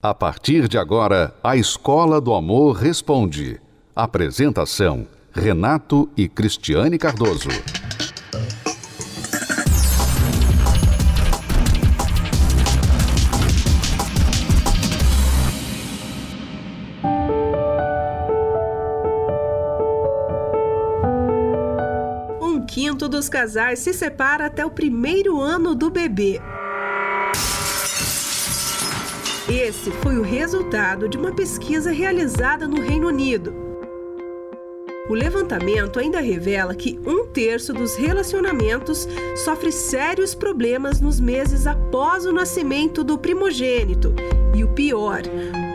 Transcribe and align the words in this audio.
A 0.00 0.14
partir 0.14 0.68
de 0.68 0.78
agora, 0.78 1.34
a 1.42 1.56
Escola 1.56 2.20
do 2.20 2.32
Amor 2.32 2.76
Responde. 2.76 3.60
Apresentação: 3.96 5.08
Renato 5.32 6.08
e 6.16 6.28
Cristiane 6.28 6.96
Cardoso. 6.96 7.48
Um 22.40 22.64
quinto 22.64 23.08
dos 23.08 23.28
casais 23.28 23.80
se 23.80 23.92
separa 23.92 24.46
até 24.46 24.64
o 24.64 24.70
primeiro 24.70 25.40
ano 25.40 25.74
do 25.74 25.90
bebê. 25.90 26.40
Esse 29.50 29.90
foi 29.90 30.18
o 30.18 30.22
resultado 30.22 31.08
de 31.08 31.16
uma 31.16 31.32
pesquisa 31.32 31.90
realizada 31.90 32.68
no 32.68 32.82
Reino 32.82 33.08
Unido. 33.08 33.54
O 35.08 35.14
levantamento 35.14 35.98
ainda 35.98 36.20
revela 36.20 36.74
que 36.74 37.00
um 37.06 37.26
terço 37.26 37.72
dos 37.72 37.96
relacionamentos 37.96 39.08
sofre 39.36 39.72
sérios 39.72 40.34
problemas 40.34 41.00
nos 41.00 41.18
meses 41.18 41.66
após 41.66 42.26
o 42.26 42.32
nascimento 42.32 43.02
do 43.02 43.16
primogênito. 43.16 44.14
E 44.54 44.62
o 44.62 44.68
pior, 44.68 45.22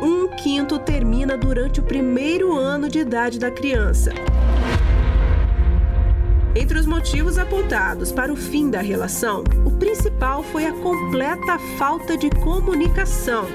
um 0.04 0.28
quinto 0.44 0.78
termina 0.78 1.36
durante 1.36 1.80
o 1.80 1.84
primeiro 1.84 2.56
ano 2.56 2.88
de 2.88 3.00
idade 3.00 3.40
da 3.40 3.50
criança. 3.50 4.12
Entre 6.56 6.78
os 6.78 6.86
motivos 6.86 7.40
apontados 7.40 8.12
para 8.12 8.32
o 8.32 8.36
fim 8.36 8.70
da 8.70 8.80
relação, 8.80 9.44
o 9.66 9.72
principal 9.72 10.44
foi 10.44 10.68
a 10.68 10.72
completa 10.72 11.58
falta 11.80 12.16
de 12.16 12.30
comunicação. 12.30 13.48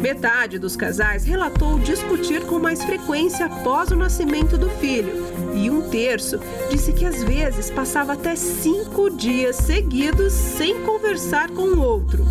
Metade 0.00 0.58
dos 0.58 0.74
casais 0.74 1.24
relatou 1.24 1.78
discutir 1.78 2.40
com 2.46 2.58
mais 2.58 2.82
frequência 2.82 3.46
após 3.46 3.90
o 3.90 3.96
nascimento 3.96 4.56
do 4.56 4.70
filho, 4.70 5.22
e 5.54 5.70
um 5.70 5.82
terço 5.90 6.40
disse 6.70 6.92
que 6.92 7.04
às 7.04 7.22
vezes 7.22 7.70
passava 7.70 8.14
até 8.14 8.34
cinco 8.34 9.10
dias 9.10 9.56
seguidos 9.56 10.32
sem 10.32 10.82
conversar 10.82 11.50
com 11.50 11.62
o 11.62 11.80
outro. 11.80 12.24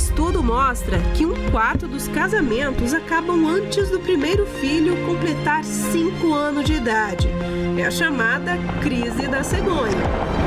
Estudo 0.00 0.42
mostra 0.42 0.98
que 1.14 1.26
um 1.26 1.50
quarto 1.50 1.86
dos 1.86 2.08
casamentos 2.08 2.94
acabam 2.94 3.46
antes 3.46 3.90
do 3.90 4.00
primeiro 4.00 4.46
filho 4.46 4.96
completar 5.04 5.62
5 5.62 6.32
anos 6.32 6.64
de 6.64 6.72
idade. 6.74 7.28
É 7.78 7.84
a 7.84 7.90
chamada 7.90 8.52
crise 8.82 9.28
da 9.28 9.44
cegonha. 9.44 10.39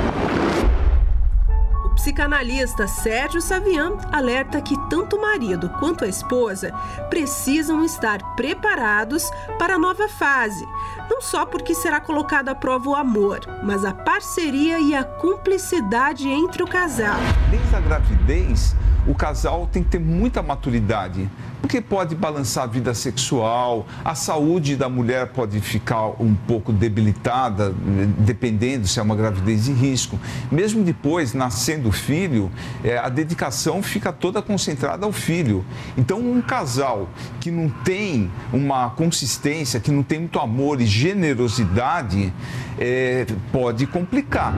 Psicanalista 2.04 2.86
Sérgio 2.86 3.40
Savian 3.40 3.94
alerta 4.12 4.62
que 4.62 4.76
tanto 4.90 5.16
o 5.16 5.22
marido 5.22 5.70
quanto 5.80 6.04
a 6.04 6.08
esposa 6.10 6.74
precisam 7.10 7.82
estar 7.82 8.36
preparados 8.36 9.32
para 9.58 9.76
a 9.76 9.80
nova 9.80 10.10
fase, 10.10 10.68
não 11.10 11.22
só 11.22 11.46
porque 11.46 11.74
será 11.74 12.02
colocado 12.02 12.50
à 12.50 12.56
prova 12.56 12.90
o 12.90 12.94
amor, 12.94 13.40
mas 13.64 13.86
a 13.86 13.94
parceria 13.94 14.82
e 14.82 14.94
a 14.94 15.06
cumplicidade 15.06 16.28
entre 16.28 16.62
o 16.62 16.68
casal. 16.68 17.22
Desde 17.50 17.74
a 17.74 17.80
gravidez, 17.80 18.76
o 19.08 19.16
casal 19.16 19.68
tem 19.72 19.84
que 19.84 19.92
ter 19.92 20.00
muita 20.00 20.42
maturidade, 20.42 21.30
porque 21.62 21.82
pode 21.82 22.16
balançar 22.16 22.64
a 22.64 22.68
vida 22.68 22.94
sexual, 22.94 23.86
a 24.04 24.16
saúde 24.16 24.76
da 24.76 24.88
mulher 24.90 25.28
pode 25.28 25.60
ficar 25.60 26.08
um 26.22 26.36
pouco 26.36 26.72
debilitada, 26.72 27.74
dependendo 28.18 28.88
se 28.88 29.00
é 29.00 29.02
uma 29.02 29.16
gravidez 29.16 29.66
de 29.66 29.74
risco. 29.74 30.20
Mesmo 30.52 30.84
depois, 30.84 31.34
nascendo 31.34 31.92
filho, 31.94 32.52
é, 32.84 32.98
a 32.98 33.10
dedicação 33.10 33.82
fica 33.82 34.12
toda 34.12 34.42
concentrada 34.42 35.06
ao 35.06 35.12
filho. 35.12 35.64
Então, 35.98 36.20
um 36.20 36.42
casal 36.42 37.10
que 37.40 37.50
não 37.50 37.70
tem 37.70 38.32
uma 38.52 38.90
consistência, 38.90 39.80
que 39.80 39.92
não 39.92 40.04
tem 40.04 40.20
muito 40.20 40.40
amor 40.40 40.82
e 40.82 40.86
generosidade, 40.86 42.34
é, 42.80 43.26
pode 43.52 43.88
complicar. 43.88 44.54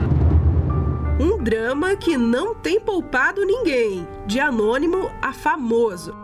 Um 1.18 1.42
drama 1.42 1.96
que 1.96 2.16
não 2.16 2.54
tem 2.54 2.78
poupado 2.78 3.44
ninguém, 3.44 4.06
de 4.26 4.38
anônimo 4.38 5.10
a 5.22 5.32
famoso. 5.32 6.14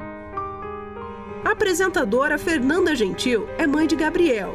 A 1.45 1.53
apresentadora 1.53 2.39
Fernanda 2.39 2.95
Gentil 2.95 3.49
é 3.59 3.67
mãe 3.67 3.87
de 3.87 3.97
Gabriel. 3.97 4.55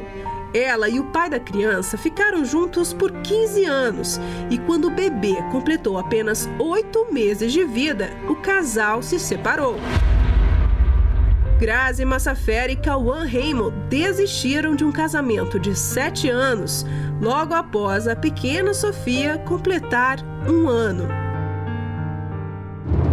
Ela 0.53 0.89
e 0.89 0.99
o 0.99 1.05
pai 1.05 1.29
da 1.29 1.39
criança 1.39 1.97
ficaram 1.97 2.45
juntos 2.45 2.93
por 2.93 3.11
15 3.11 3.65
anos 3.65 4.19
e, 4.49 4.57
quando 4.57 4.85
o 4.85 4.91
bebê 4.91 5.35
completou 5.51 5.97
apenas 5.97 6.49
oito 6.59 7.11
meses 7.11 7.51
de 7.51 7.63
vida, 7.65 8.09
o 8.29 8.35
casal 8.35 9.01
se 9.01 9.19
separou. 9.19 9.77
Grazi 11.59 12.05
Massafera 12.05 12.71
e 12.71 12.75
Cauã 12.75 13.25
Raymond 13.25 13.75
desistiram 13.89 14.75
de 14.75 14.85
um 14.85 14.91
casamento 14.91 15.59
de 15.59 15.75
sete 15.75 16.29
anos 16.29 16.85
logo 17.19 17.53
após 17.53 18.07
a 18.07 18.15
pequena 18.15 18.73
Sofia 18.75 19.39
completar 19.39 20.19
um 20.47 20.67
ano. 20.67 21.07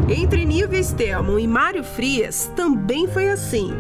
Entre 0.09 0.45
Nívia 0.45 0.83
Stelman 0.83 1.43
e 1.43 1.49
Mário 1.49 1.83
Frias 1.83 2.53
também 2.55 3.09
foi 3.09 3.31
assim. 3.31 3.73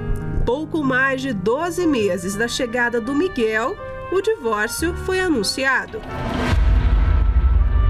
Pouco 0.44 0.84
mais 0.84 1.22
de 1.22 1.32
12 1.32 1.86
meses 1.86 2.34
da 2.34 2.46
chegada 2.46 3.00
do 3.00 3.14
Miguel, 3.14 3.74
o 4.12 4.20
divórcio 4.20 4.94
foi 5.06 5.18
anunciado. 5.18 6.02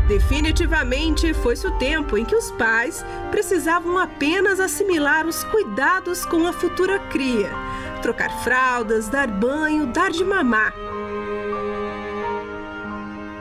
Definitivamente 0.07 1.35
foi-se 1.35 1.67
o 1.67 1.77
tempo 1.79 2.17
em 2.17 2.25
que 2.25 2.37
os 2.37 2.53
pais 2.53 3.05
precisavam 3.33 3.99
apenas 3.99 4.61
assimilar 4.61 5.27
os 5.27 5.43
cuidados 5.45 6.25
com 6.27 6.47
a 6.47 6.53
futura 6.53 7.01
cria, 7.11 7.51
trocar 8.03 8.31
fraldas, 8.45 9.09
dar 9.09 9.27
banho, 9.27 9.87
dar 9.87 10.13
de 10.13 10.23
mamar. 10.23 10.73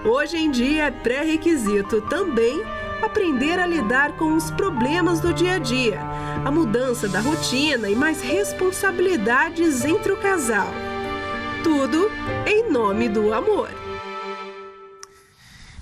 Hoje 0.06 0.38
em 0.38 0.50
dia 0.50 0.86
é 0.86 0.92
pré-requisito 0.92 2.02
também 2.02 2.64
aprender 3.06 3.60
a 3.60 3.68
lidar 3.68 4.14
com 4.14 4.36
os 4.36 4.50
problemas 4.52 5.20
do 5.20 5.34
dia 5.34 5.56
a 5.56 5.60
dia, 5.60 6.00
a 6.46 6.50
mudança 6.50 7.08
da 7.08 7.20
rotina 7.20 7.90
e 7.90 7.96
mais 7.96 8.22
responsabilidades 8.22 9.84
entre 9.84 10.12
o 10.12 10.18
casal. 10.18 10.68
Tudo 11.64 12.10
em 12.46 12.72
nome 12.72 13.10
do 13.10 13.34
amor. 13.34 13.70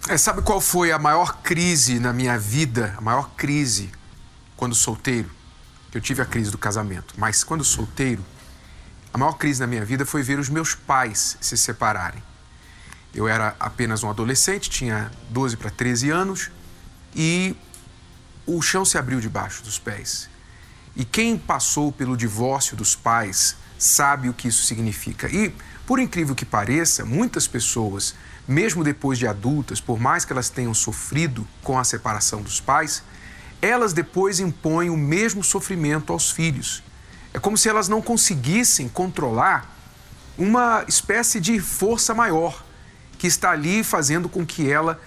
É, 0.09 0.17
sabe 0.17 0.41
qual 0.41 0.59
foi 0.59 0.91
a 0.91 0.99
maior 0.99 1.41
crise 1.41 1.99
na 1.99 2.11
minha 2.11 2.37
vida? 2.37 2.95
A 2.97 3.01
maior 3.01 3.29
crise 3.38 3.91
quando 4.57 4.75
solteiro? 4.75 5.29
Eu 5.93 6.01
tive 6.01 6.21
a 6.21 6.25
crise 6.25 6.51
do 6.51 6.57
casamento, 6.57 7.13
mas 7.17 7.43
quando 7.43 7.63
solteiro, 7.63 8.23
a 9.13 9.17
maior 9.17 9.33
crise 9.33 9.59
na 9.59 9.67
minha 9.67 9.85
vida 9.85 10.05
foi 10.05 10.23
ver 10.23 10.39
os 10.39 10.49
meus 10.49 10.73
pais 10.73 11.38
se 11.39 11.57
separarem. 11.57 12.21
Eu 13.13 13.27
era 13.27 13.55
apenas 13.59 14.03
um 14.03 14.09
adolescente, 14.09 14.69
tinha 14.69 15.11
12 15.29 15.57
para 15.57 15.69
13 15.69 16.09
anos, 16.09 16.49
e 17.16 17.55
o 18.45 18.61
chão 18.61 18.83
se 18.83 18.97
abriu 18.97 19.19
debaixo 19.19 19.63
dos 19.63 19.77
pés. 19.77 20.29
E 20.95 21.05
quem 21.05 21.38
passou 21.38 21.91
pelo 21.91 22.17
divórcio 22.17 22.75
dos 22.75 22.95
pais 22.95 23.55
sabe 23.77 24.29
o 24.29 24.33
que 24.33 24.47
isso 24.47 24.66
significa. 24.66 25.27
E, 25.27 25.53
por 25.85 26.00
incrível 26.00 26.35
que 26.35 26.45
pareça, 26.45 27.05
muitas 27.05 27.47
pessoas 27.47 28.13
mesmo 28.47 28.83
depois 28.83 29.17
de 29.17 29.27
adultas, 29.27 29.79
por 29.79 30.00
mais 30.00 30.25
que 30.25 30.33
elas 30.33 30.50
tenham 30.50 30.73
sofrido 30.73 31.47
com 31.63 31.79
a 31.79 31.83
separação 31.83 32.41
dos 32.41 32.59
pais, 32.59 33.03
elas 33.61 33.94
depois 33.94 34.39
impõem 34.39 34.89
o 34.89 34.97
mesmo 34.97 35.44
sofrimento 35.44 36.11
aos 36.11 36.31
filhos. 36.31 36.83
É 37.33 37.39
como 37.39 37.57
se 37.57 37.69
elas 37.69 37.88
não 37.88 38.01
conseguissem 38.01 38.89
controlar 38.89 39.77
uma 40.38 40.83
espécie 40.88 41.39
de 41.39 41.59
força 41.59 42.13
maior 42.13 42.63
que 43.17 43.27
está 43.27 43.51
ali 43.51 43.83
fazendo 43.83 44.27
com 44.27 44.45
que 44.45 44.69
ela 44.69 45.00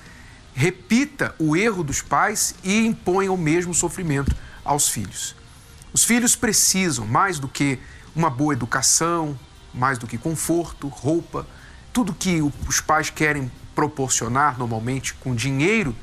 repita 0.55 1.35
o 1.39 1.57
erro 1.57 1.83
dos 1.83 2.01
pais 2.01 2.55
e 2.63 2.87
imponha 2.87 3.33
o 3.33 3.37
mesmo 3.37 3.75
sofrimento 3.75 4.35
aos 4.65 4.89
filhos. 4.89 5.35
Os 5.93 6.05
filhos 6.05 6.37
precisam, 6.37 7.07
mais 7.07 7.39
do 7.39 7.49
que 7.49 7.79
uma 8.15 8.31
boa 8.31 8.53
educação, 8.53 9.39
mais 9.73 9.99
do 9.99 10.07
que 10.07 10.17
conforto, 10.17 10.89
roupa, 10.89 11.47
tudo 11.93 12.15
que 12.15 12.41
os 12.69 12.81
pais 12.81 13.11
querem 13.11 13.51
proporcionar 13.75 14.59
normalmente 14.59 15.15
com 15.15 15.35
dinheiro, 15.35 15.95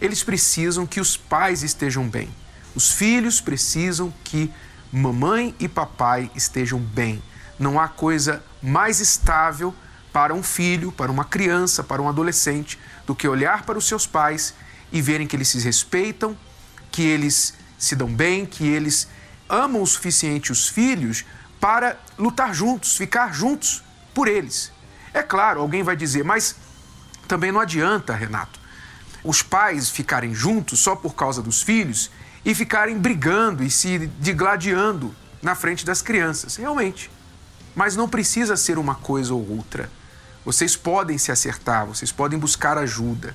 eles 0.00 0.22
precisam 0.22 0.86
que 0.86 1.00
os 1.00 1.16
pais 1.16 1.62
estejam 1.62 2.08
bem. 2.08 2.28
Os 2.74 2.90
filhos 2.90 3.40
precisam 3.40 4.12
que 4.24 4.50
mamãe 4.92 5.54
e 5.58 5.68
papai 5.68 6.30
estejam 6.34 6.80
bem. 6.80 7.22
Não 7.58 7.78
há 7.78 7.86
coisa 7.86 8.42
mais 8.62 9.00
estável 9.00 9.74
para 10.12 10.34
um 10.34 10.42
filho, 10.42 10.90
para 10.92 11.10
uma 11.10 11.24
criança, 11.24 11.82
para 11.84 12.02
um 12.02 12.08
adolescente, 12.08 12.78
do 13.06 13.14
que 13.14 13.28
olhar 13.28 13.64
para 13.64 13.78
os 13.78 13.86
seus 13.86 14.06
pais 14.06 14.54
e 14.92 15.00
verem 15.00 15.26
que 15.26 15.36
eles 15.36 15.48
se 15.48 15.60
respeitam, 15.60 16.36
que 16.90 17.02
eles 17.02 17.54
se 17.78 17.94
dão 17.94 18.12
bem, 18.12 18.44
que 18.44 18.66
eles 18.66 19.08
amam 19.48 19.82
o 19.82 19.86
suficiente 19.86 20.52
os 20.52 20.68
filhos 20.68 21.24
para 21.60 21.98
lutar 22.18 22.54
juntos, 22.54 22.96
ficar 22.96 23.34
juntos 23.34 23.82
por 24.14 24.28
eles. 24.28 24.72
É 25.12 25.22
claro, 25.22 25.60
alguém 25.60 25.82
vai 25.82 25.96
dizer, 25.96 26.24
mas 26.24 26.56
também 27.26 27.52
não 27.52 27.60
adianta, 27.60 28.14
Renato, 28.14 28.58
os 29.22 29.42
pais 29.42 29.90
ficarem 29.90 30.34
juntos 30.34 30.80
só 30.80 30.96
por 30.96 31.14
causa 31.14 31.42
dos 31.42 31.62
filhos 31.62 32.10
e 32.44 32.54
ficarem 32.54 32.98
brigando 32.98 33.62
e 33.62 33.70
se 33.70 34.06
digladiando 34.18 35.14
na 35.42 35.54
frente 35.54 35.84
das 35.84 36.00
crianças. 36.00 36.56
Realmente. 36.56 37.10
Mas 37.74 37.96
não 37.96 38.08
precisa 38.08 38.56
ser 38.56 38.78
uma 38.78 38.94
coisa 38.94 39.34
ou 39.34 39.56
outra. 39.56 39.90
Vocês 40.44 40.76
podem 40.76 41.18
se 41.18 41.30
acertar, 41.30 41.86
vocês 41.86 42.10
podem 42.10 42.38
buscar 42.38 42.78
ajuda. 42.78 43.34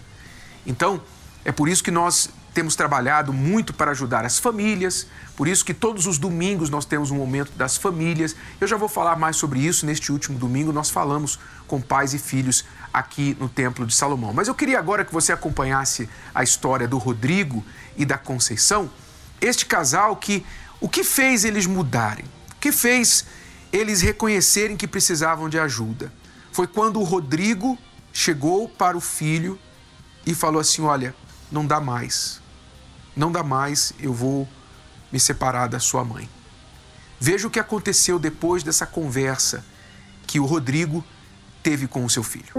Então, 0.65 1.01
é 1.43 1.51
por 1.51 1.69
isso 1.69 1.83
que 1.83 1.91
nós 1.91 2.29
temos 2.55 2.75
trabalhado 2.75 3.33
muito 3.33 3.73
para 3.73 3.91
ajudar 3.91 4.25
as 4.25 4.39
famílias, 4.39 5.07
por 5.35 5.45
isso 5.45 5.65
que 5.65 5.73
todos 5.73 6.07
os 6.07 6.17
domingos 6.17 6.69
nós 6.69 6.85
temos 6.85 7.11
um 7.11 7.17
momento 7.17 7.51
das 7.51 7.75
famílias. 7.75 8.33
Eu 8.61 8.67
já 8.67 8.77
vou 8.77 8.87
falar 8.87 9.17
mais 9.17 9.35
sobre 9.35 9.59
isso 9.59 9.85
neste 9.85 10.11
último 10.11 10.39
domingo. 10.39 10.71
Nós 10.71 10.89
falamos 10.89 11.37
com 11.67 11.81
pais 11.81 12.13
e 12.13 12.17
filhos 12.17 12.63
aqui 12.93 13.35
no 13.39 13.49
Templo 13.49 13.85
de 13.85 13.93
Salomão. 13.93 14.31
Mas 14.31 14.47
eu 14.47 14.55
queria 14.55 14.79
agora 14.79 15.03
que 15.03 15.13
você 15.13 15.33
acompanhasse 15.33 16.09
a 16.33 16.43
história 16.43 16.87
do 16.87 16.97
Rodrigo 16.97 17.63
e 17.97 18.05
da 18.05 18.17
Conceição, 18.17 18.89
este 19.41 19.65
casal 19.65 20.15
que 20.15 20.45
o 20.79 20.87
que 20.87 21.03
fez 21.03 21.43
eles 21.43 21.65
mudarem? 21.65 22.25
O 22.51 22.55
que 22.59 22.71
fez 22.71 23.25
eles 23.71 24.01
reconhecerem 24.01 24.77
que 24.77 24.87
precisavam 24.87 25.49
de 25.49 25.59
ajuda? 25.59 26.11
Foi 26.55 26.67
quando 26.67 27.01
o 27.01 27.03
Rodrigo 27.03 27.77
chegou 28.13 28.69
para 28.69 28.95
o 28.95 29.01
filho 29.01 29.59
e 30.25 30.33
falou 30.33 30.61
assim: 30.61 30.83
Olha, 30.83 31.13
não 31.51 31.67
dá 31.67 31.81
mais. 31.81 32.39
Não 33.13 33.29
dá 33.29 33.43
mais, 33.43 33.91
eu 33.99 34.13
vou 34.13 34.47
me 35.11 35.19
separar 35.19 35.67
da 35.67 35.81
sua 35.81 36.05
mãe. 36.05 36.29
Veja 37.19 37.45
o 37.45 37.51
que 37.51 37.59
aconteceu 37.59 38.17
depois 38.17 38.63
dessa 38.63 38.85
conversa 38.85 39.65
que 40.25 40.39
o 40.39 40.45
Rodrigo 40.45 41.03
teve 41.61 41.89
com 41.89 42.05
o 42.05 42.09
seu 42.09 42.23
filho. 42.23 42.53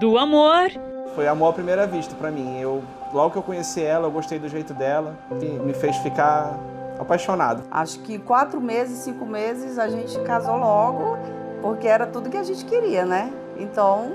Do 0.00 0.18
amor. 0.18 0.68
Foi 1.14 1.26
amor 1.28 1.48
à 1.48 1.52
primeira 1.54 1.86
vista 1.86 2.14
para 2.14 2.30
mim. 2.30 2.58
Eu 2.58 2.84
logo 3.14 3.30
que 3.30 3.38
eu 3.38 3.42
conheci 3.42 3.80
ela, 3.80 4.06
eu 4.06 4.10
gostei 4.10 4.38
do 4.38 4.50
jeito 4.50 4.74
dela, 4.74 5.18
que 5.40 5.46
me 5.46 5.72
fez 5.72 5.96
ficar 5.96 6.60
apaixonado. 7.00 7.64
Acho 7.70 7.98
que 8.00 8.18
quatro 8.18 8.60
meses, 8.60 8.98
cinco 8.98 9.24
meses 9.24 9.78
a 9.78 9.88
gente 9.88 10.18
casou 10.20 10.56
logo, 10.56 11.18
porque 11.62 11.88
era 11.88 12.06
tudo 12.06 12.28
que 12.28 12.36
a 12.36 12.42
gente 12.42 12.64
queria, 12.64 13.04
né? 13.04 13.32
Então, 13.58 14.12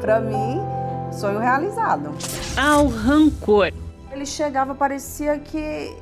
para 0.00 0.20
mim, 0.20 0.60
sonho 1.12 1.38
realizado. 1.38 2.10
Ao 2.56 2.86
rancor. 2.86 3.72
Ele 4.10 4.26
chegava, 4.26 4.74
parecia 4.74 5.38
que 5.38 5.96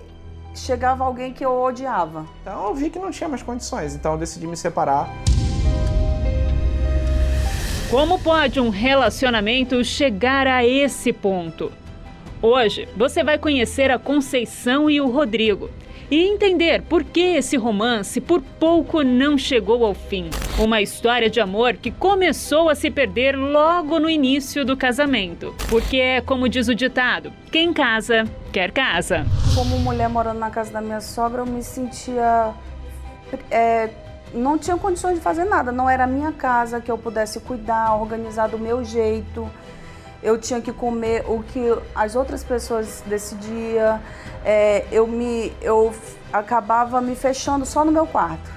chegava 0.54 1.04
alguém 1.04 1.32
que 1.32 1.44
eu 1.44 1.62
odiava. 1.62 2.26
Então 2.40 2.66
eu 2.66 2.74
vi 2.74 2.90
que 2.90 2.98
não 2.98 3.10
tinha 3.10 3.28
mais 3.28 3.42
condições, 3.42 3.94
então 3.94 4.12
eu 4.12 4.18
decidi 4.18 4.46
me 4.46 4.56
separar. 4.56 5.08
Como 7.90 8.18
pode 8.18 8.58
um 8.58 8.70
relacionamento 8.70 9.84
chegar 9.84 10.46
a 10.46 10.64
esse 10.64 11.12
ponto? 11.12 11.70
Hoje 12.40 12.88
você 12.96 13.22
vai 13.22 13.38
conhecer 13.38 13.90
a 13.90 13.98
Conceição 13.98 14.90
e 14.90 15.00
o 15.00 15.10
Rodrigo 15.10 15.70
e 16.12 16.28
entender 16.28 16.82
por 16.82 17.02
que 17.02 17.20
esse 17.20 17.56
romance 17.56 18.20
por 18.20 18.42
pouco 18.42 19.02
não 19.02 19.38
chegou 19.38 19.82
ao 19.82 19.94
fim. 19.94 20.28
Uma 20.58 20.82
história 20.82 21.30
de 21.30 21.40
amor 21.40 21.72
que 21.72 21.90
começou 21.90 22.68
a 22.68 22.74
se 22.74 22.90
perder 22.90 23.34
logo 23.34 23.98
no 23.98 24.10
início 24.10 24.62
do 24.62 24.76
casamento. 24.76 25.54
Porque 25.70 25.96
é 25.96 26.20
como 26.20 26.50
diz 26.50 26.68
o 26.68 26.74
ditado: 26.74 27.32
quem 27.50 27.72
casa, 27.72 28.24
quer 28.52 28.72
casa. 28.72 29.24
Como 29.54 29.78
mulher 29.78 30.10
morando 30.10 30.38
na 30.38 30.50
casa 30.50 30.70
da 30.70 30.82
minha 30.82 31.00
sogra, 31.00 31.40
eu 31.40 31.46
me 31.46 31.62
sentia. 31.62 32.52
É, 33.50 33.88
não 34.34 34.58
tinha 34.58 34.76
condições 34.76 35.14
de 35.14 35.20
fazer 35.22 35.44
nada, 35.44 35.72
não 35.72 35.88
era 35.88 36.06
minha 36.06 36.30
casa 36.30 36.78
que 36.78 36.90
eu 36.90 36.98
pudesse 36.98 37.40
cuidar, 37.40 37.94
organizar 37.94 38.48
do 38.48 38.58
meu 38.58 38.84
jeito 38.84 39.50
eu 40.22 40.38
tinha 40.38 40.60
que 40.60 40.72
comer 40.72 41.24
o 41.26 41.42
que 41.42 41.60
as 41.94 42.14
outras 42.14 42.44
pessoas 42.44 43.02
decidiam, 43.06 44.00
é, 44.44 44.84
eu, 44.92 45.06
me, 45.06 45.52
eu 45.60 45.92
acabava 46.32 47.00
me 47.00 47.14
fechando 47.14 47.66
só 47.66 47.84
no 47.84 47.90
meu 47.90 48.06
quarto. 48.06 48.50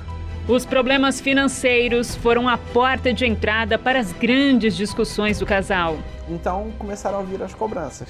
Os 0.48 0.64
problemas 0.64 1.20
financeiros 1.20 2.16
foram 2.16 2.48
a 2.48 2.56
porta 2.56 3.12
de 3.12 3.26
entrada 3.26 3.80
para 3.80 4.00
as 4.00 4.12
grandes 4.12 4.76
discussões 4.78 5.40
do 5.40 5.46
casal. 5.46 5.98
Então 6.30 6.72
começaram 6.78 7.20
a 7.20 7.24
vir 7.24 7.42
as 7.42 7.54
cobranças. 7.54 8.10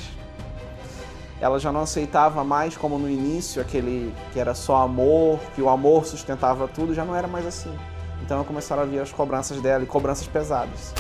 Ela 1.40 1.60
já 1.60 1.72
não 1.72 1.82
aceitava 1.82 2.44
mais 2.44 2.76
como 2.76 2.98
no 2.98 3.10
início, 3.10 3.62
aquele 3.62 4.14
que 4.34 4.40
era 4.40 4.54
só 4.54 4.78
amor, 4.78 5.40
que 5.54 5.62
o 5.62 5.70
amor 5.70 6.06
sustentava 6.06 6.68
tudo, 6.68 6.94
já 6.94 7.06
não 7.06 7.16
era 7.16 7.28
mais 7.28 7.46
assim. 7.46 7.74
Então 8.22 8.44
começaram 8.44 8.84
a 8.84 8.86
vir 8.86 9.00
as 9.00 9.12
cobranças 9.12 9.62
dela 9.62 9.84
e 9.84 9.88
cobranças 9.88 10.28
pesadas. 10.28 10.94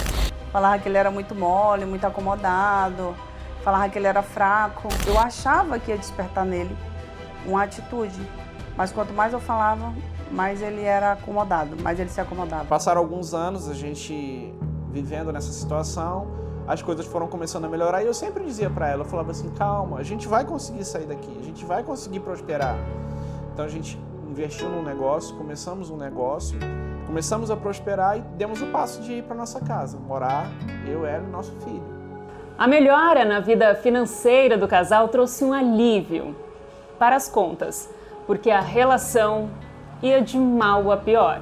Falava 0.55 0.79
que 0.79 0.87
ele 0.87 0.97
era 0.97 1.11
muito 1.11 1.35
mole, 1.35 1.83
muito 1.83 2.07
acomodado, 2.07 3.13
falava 3.61 3.89
que 3.89 3.99
ele 3.99 4.07
era 4.07 4.21
fraco. 4.21 4.87
Eu 5.05 5.19
achava 5.19 5.77
que 5.77 5.91
ia 5.91 5.97
despertar 5.97 6.45
nele 6.45 6.73
uma 7.45 7.63
atitude, 7.63 8.25
mas 8.77 8.89
quanto 8.89 9.11
mais 9.11 9.33
eu 9.33 9.41
falava, 9.41 9.93
mais 10.31 10.61
ele 10.61 10.81
era 10.81 11.11
acomodado, 11.11 11.75
mais 11.83 11.99
ele 11.99 12.09
se 12.09 12.21
acomodava. 12.21 12.63
Passaram 12.63 13.01
alguns 13.01 13.33
anos 13.33 13.67
a 13.67 13.73
gente 13.73 14.53
vivendo 14.93 15.29
nessa 15.33 15.51
situação, 15.51 16.27
as 16.65 16.81
coisas 16.81 17.05
foram 17.05 17.27
começando 17.27 17.65
a 17.65 17.67
melhorar 17.67 18.01
e 18.01 18.07
eu 18.07 18.13
sempre 18.13 18.41
dizia 18.45 18.69
para 18.69 18.87
ela, 18.87 19.01
eu 19.01 19.09
falava 19.09 19.31
assim, 19.31 19.49
calma, 19.49 19.97
a 19.97 20.03
gente 20.03 20.25
vai 20.25 20.45
conseguir 20.45 20.85
sair 20.85 21.05
daqui, 21.05 21.37
a 21.37 21.43
gente 21.43 21.65
vai 21.65 21.83
conseguir 21.83 22.21
prosperar. 22.21 22.77
Então 23.51 23.65
a 23.65 23.67
gente 23.67 23.99
investiu 24.25 24.69
num 24.69 24.81
negócio, 24.81 25.35
começamos 25.35 25.89
um 25.89 25.97
negócio 25.97 26.57
começamos 27.05 27.51
a 27.51 27.55
prosperar 27.55 28.17
e 28.17 28.21
demos 28.37 28.61
o 28.61 28.67
passo 28.67 29.01
de 29.01 29.13
ir 29.13 29.23
para 29.23 29.35
nossa 29.35 29.59
casa, 29.59 29.97
morar 29.97 30.47
eu, 30.87 31.05
ela 31.05 31.23
e 31.23 31.31
nosso 31.31 31.51
filho. 31.63 31.83
A 32.57 32.67
melhora 32.67 33.25
na 33.25 33.39
vida 33.39 33.75
financeira 33.75 34.57
do 34.57 34.67
casal 34.67 35.09
trouxe 35.09 35.43
um 35.43 35.51
alívio 35.51 36.35
para 36.97 37.15
as 37.15 37.27
contas, 37.27 37.89
porque 38.25 38.49
a 38.49 38.61
relação 38.61 39.49
ia 40.01 40.21
de 40.21 40.37
mal 40.37 40.91
a 40.91 40.97
pior. 40.97 41.41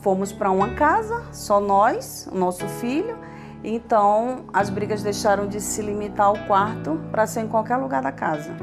Fomos 0.00 0.32
para 0.32 0.50
uma 0.50 0.70
casa, 0.74 1.24
só 1.32 1.60
nós, 1.60 2.28
o 2.30 2.36
nosso 2.36 2.66
filho, 2.68 3.18
então 3.64 4.44
as 4.52 4.70
brigas 4.70 5.02
deixaram 5.02 5.46
de 5.46 5.60
se 5.60 5.82
limitar 5.82 6.26
ao 6.26 6.38
quarto 6.46 7.00
para 7.10 7.26
ser 7.26 7.40
em 7.40 7.48
qualquer 7.48 7.76
lugar 7.76 8.02
da 8.02 8.12
casa. 8.12 8.54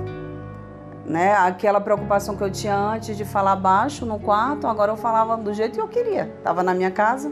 Né? 1.06 1.33
Aquela 1.33 1.81
preocupação 1.81 2.36
que 2.36 2.44
eu 2.44 2.51
tinha 2.51 2.75
antes 2.75 3.18
de 3.18 3.25
falar 3.25 3.56
baixo 3.56 4.06
no 4.06 4.19
quarto, 4.19 4.68
agora 4.68 4.92
eu 4.92 4.98
falava 4.98 5.36
do 5.36 5.53
jeito 5.53 5.74
que 5.74 5.81
eu 5.81 5.88
queria. 5.88 6.33
Estava 6.38 6.63
na 6.63 6.74
minha 6.74 6.92
casa. 6.92 7.31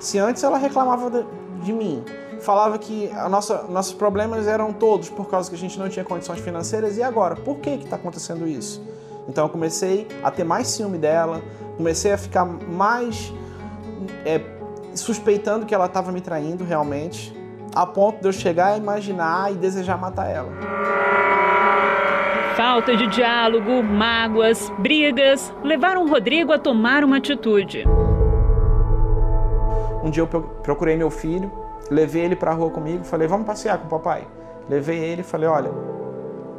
Se 0.00 0.18
antes 0.18 0.42
ela 0.42 0.58
reclamava 0.58 1.10
de, 1.10 1.24
de 1.62 1.72
mim, 1.72 2.04
falava 2.40 2.78
que 2.78 3.10
a 3.12 3.28
nossa, 3.28 3.62
nossos 3.68 3.94
problemas 3.94 4.46
eram 4.46 4.72
todos 4.72 5.08
por 5.08 5.28
causa 5.28 5.48
que 5.48 5.56
a 5.56 5.58
gente 5.58 5.78
não 5.78 5.88
tinha 5.88 6.04
condições 6.04 6.40
financeiras, 6.40 6.98
e 6.98 7.02
agora? 7.02 7.36
Por 7.36 7.58
que 7.58 7.70
está 7.70 7.96
acontecendo 7.96 8.46
isso? 8.46 8.82
Então 9.28 9.46
eu 9.46 9.48
comecei 9.48 10.06
a 10.22 10.30
ter 10.30 10.44
mais 10.44 10.68
ciúme 10.68 10.98
dela, 10.98 11.42
comecei 11.76 12.12
a 12.12 12.18
ficar 12.18 12.44
mais 12.44 13.32
é, 14.24 14.40
suspeitando 14.94 15.64
que 15.64 15.74
ela 15.74 15.86
estava 15.86 16.12
me 16.12 16.20
traindo 16.20 16.64
realmente, 16.64 17.34
a 17.74 17.86
ponto 17.86 18.20
de 18.20 18.28
eu 18.28 18.32
chegar 18.32 18.72
a 18.72 18.76
imaginar 18.76 19.52
e 19.52 19.56
desejar 19.56 19.98
matar 19.98 20.30
ela. 20.30 20.52
Falta 22.56 22.96
de 22.96 23.08
diálogo, 23.08 23.82
mágoas, 23.82 24.70
brigas 24.78 25.52
levaram 25.64 26.08
Rodrigo 26.08 26.52
a 26.52 26.58
tomar 26.58 27.02
uma 27.02 27.16
atitude. 27.16 27.84
Um 30.04 30.08
dia 30.08 30.22
eu 30.22 30.26
procurei 30.62 30.96
meu 30.96 31.10
filho, 31.10 31.50
levei 31.90 32.22
ele 32.22 32.36
para 32.36 32.52
a 32.52 32.54
rua 32.54 32.70
comigo, 32.70 33.02
falei: 33.02 33.26
"Vamos 33.26 33.44
passear 33.44 33.78
com 33.78 33.86
o 33.86 33.88
papai". 33.88 34.24
Levei 34.68 34.98
ele 34.98 35.22
e 35.22 35.24
falei: 35.24 35.48
"Olha, 35.48 35.72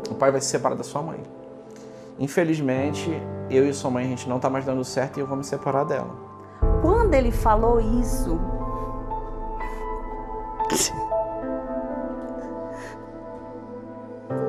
o 0.10 0.16
pai 0.16 0.32
vai 0.32 0.42
se 0.42 0.48
separar 0.48 0.76
da 0.76 0.84
sua 0.84 1.02
mãe. 1.02 1.20
Infelizmente, 2.20 3.10
eu 3.50 3.66
e 3.66 3.74
sua 3.74 3.90
mãe 3.90 4.04
a 4.04 4.10
gente 4.10 4.28
não 4.28 4.38
tá 4.38 4.50
mais 4.50 4.66
dando 4.66 4.84
certo 4.84 5.16
e 5.18 5.22
eu 5.22 5.28
vou 5.28 5.38
me 5.38 5.46
separar 5.46 5.86
dela". 5.86 6.14
Quando 6.82 7.14
ele 7.14 7.32
falou 7.32 7.80
isso, 7.80 8.38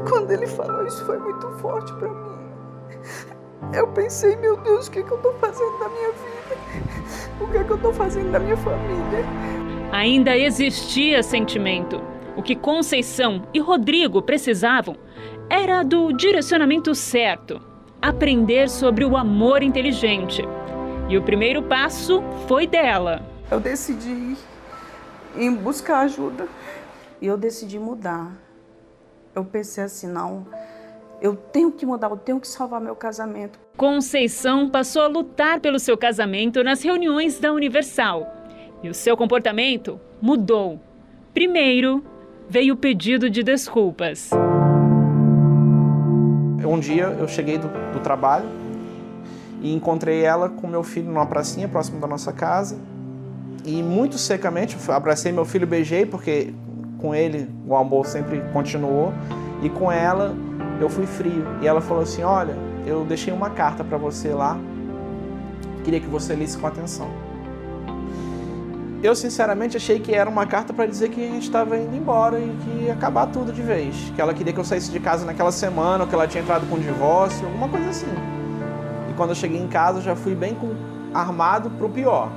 Quando 0.09 0.31
ele 0.31 0.47
falou 0.47 0.75
isso 0.87 1.05
foi 1.05 1.19
muito 1.19 1.49
forte 1.59 1.93
para 1.95 2.09
mim. 2.09 2.37
Eu 3.73 3.88
pensei, 3.88 4.37
meu 4.37 4.57
Deus, 4.59 4.87
o 4.87 4.90
que, 4.90 5.00
é 5.00 5.02
que 5.02 5.11
eu 5.11 5.16
estou 5.16 5.35
fazendo 5.35 5.78
da 5.78 5.88
minha 5.88 6.12
vida? 6.12 6.57
O 7.40 7.49
que, 7.49 7.59
é 7.59 7.64
que 7.64 7.71
eu 7.71 7.76
estou 7.76 7.93
fazendo 7.93 8.31
da 8.31 8.38
minha 8.38 8.57
família? 8.57 9.25
Ainda 9.93 10.37
existia 10.37 11.23
sentimento. 11.23 12.00
O 12.37 12.43
que 12.43 12.55
Conceição 12.55 13.47
e 13.52 13.59
Rodrigo 13.59 14.23
precisavam 14.23 14.97
era 15.49 15.83
do 15.83 16.12
direcionamento 16.12 16.95
certo, 16.95 17.61
aprender 18.00 18.69
sobre 18.69 19.05
o 19.05 19.16
amor 19.16 19.62
inteligente. 19.62 20.43
E 21.09 21.16
o 21.16 21.23
primeiro 21.23 21.62
passo 21.62 22.23
foi 22.47 22.66
dela. 22.66 23.23
Eu 23.50 23.61
decidi 23.61 24.37
ir 25.37 25.50
buscar 25.50 26.00
ajuda 26.00 26.47
e 27.21 27.26
eu 27.26 27.37
decidi 27.37 27.78
mudar 27.78 28.33
eu 29.37 29.45
pensei 29.45 29.85
assim, 29.85 30.07
não, 30.07 30.47
eu 31.20 31.35
tenho 31.35 31.73
que 31.73 31.87
mudar, 31.87 32.11
eu 32.11 32.16
tenho 32.16 32.38
que 32.38 32.46
salvar 32.46 32.80
meu 32.80 32.94
casamento. 32.94 33.58
Conceição 33.76 34.68
passou 34.68 35.02
a 35.02 35.06
lutar 35.06 35.61
pelo 35.61 35.78
seu 35.78 35.96
casamento 35.96 36.62
nas 36.62 36.82
reuniões 36.82 37.38
da 37.38 37.52
Universal. 37.52 38.26
E 38.82 38.88
o 38.88 38.94
seu 38.94 39.16
comportamento 39.16 39.99
mudou. 40.20 40.78
Primeiro, 41.32 42.04
veio 42.49 42.75
o 42.75 42.76
pedido 42.76 43.30
de 43.30 43.42
desculpas. 43.42 44.30
Um 46.64 46.78
dia 46.78 47.04
eu 47.04 47.28
cheguei 47.28 47.58
do, 47.58 47.68
do 47.92 48.00
trabalho 48.00 48.46
e 49.62 49.73
encontrei 49.73 50.23
ela 50.23 50.49
com 50.50 50.66
meu 50.66 50.82
filho 50.82 51.06
numa 51.06 51.25
pracinha 51.25 51.68
próximo 51.68 52.00
da 52.00 52.06
nossa 52.06 52.32
casa. 52.32 52.76
E 53.64 53.82
muito 53.82 54.18
secamente 54.18 54.76
abracei 54.88 55.32
meu 55.32 55.44
filho, 55.44 55.66
beijei, 55.66 56.04
porque 56.04 56.52
com 56.99 57.14
ele 57.14 57.49
o 57.66 57.75
amor 57.75 58.06
sempre 58.06 58.42
continuou. 58.52 59.12
E 59.62 59.70
com 59.70 59.90
ela 59.90 60.37
eu 60.80 60.88
fui 60.88 61.06
frio. 61.06 61.45
E 61.61 61.66
ela 61.66 61.80
falou 61.80 62.02
assim: 62.02 62.23
Olha, 62.23 62.56
eu 62.87 63.04
deixei 63.04 63.33
uma 63.33 63.50
carta 63.50 63.83
para 63.83 63.99
você 63.99 64.28
lá, 64.28 64.59
queria 65.85 66.00
que 66.00 66.06
você 66.06 66.35
lesse 66.35 66.56
com 66.59 66.66
atenção. 66.66 67.09
Eu 69.02 69.14
sinceramente 69.14 69.76
achei 69.76 70.00
que 70.00 70.14
era 70.14 70.28
uma 70.28 70.47
carta 70.47 70.73
para 70.73 70.87
dizer 70.87 71.11
que 71.11 71.23
a 71.23 71.30
gente 71.30 71.45
estava 71.45 71.78
indo 71.78 71.95
embora 71.95 72.40
e 72.40 72.56
que 72.64 72.85
ia 72.85 72.92
acabar 72.92 73.26
tudo 73.26 73.52
de 73.52 73.62
vez. 73.62 73.95
Que 74.14 74.21
ela 74.21 74.33
queria 74.33 74.52
que 74.52 74.59
eu 74.59 74.64
saísse 74.64 74.90
de 74.90 74.99
casa 74.99 75.25
naquela 75.25 75.52
semana, 75.52 76.04
ou 76.04 76.09
que 76.09 76.14
ela 76.14 76.26
tinha 76.26 76.42
entrado 76.42 76.68
com 76.68 76.78
divórcio, 76.78 77.47
alguma 77.47 77.68
coisa 77.68 77.90
assim. 77.90 78.12
E 79.11 79.14
quando 79.14 79.30
eu 79.30 79.37
cheguei 79.37 79.61
em 79.61 79.68
casa, 79.68 80.00
já 80.00 80.16
fui 80.16 80.35
bem 80.35 80.54
com, 80.54 80.75
armado 81.14 81.71
para 81.71 81.87
o 81.87 81.90
pior. 81.90 82.30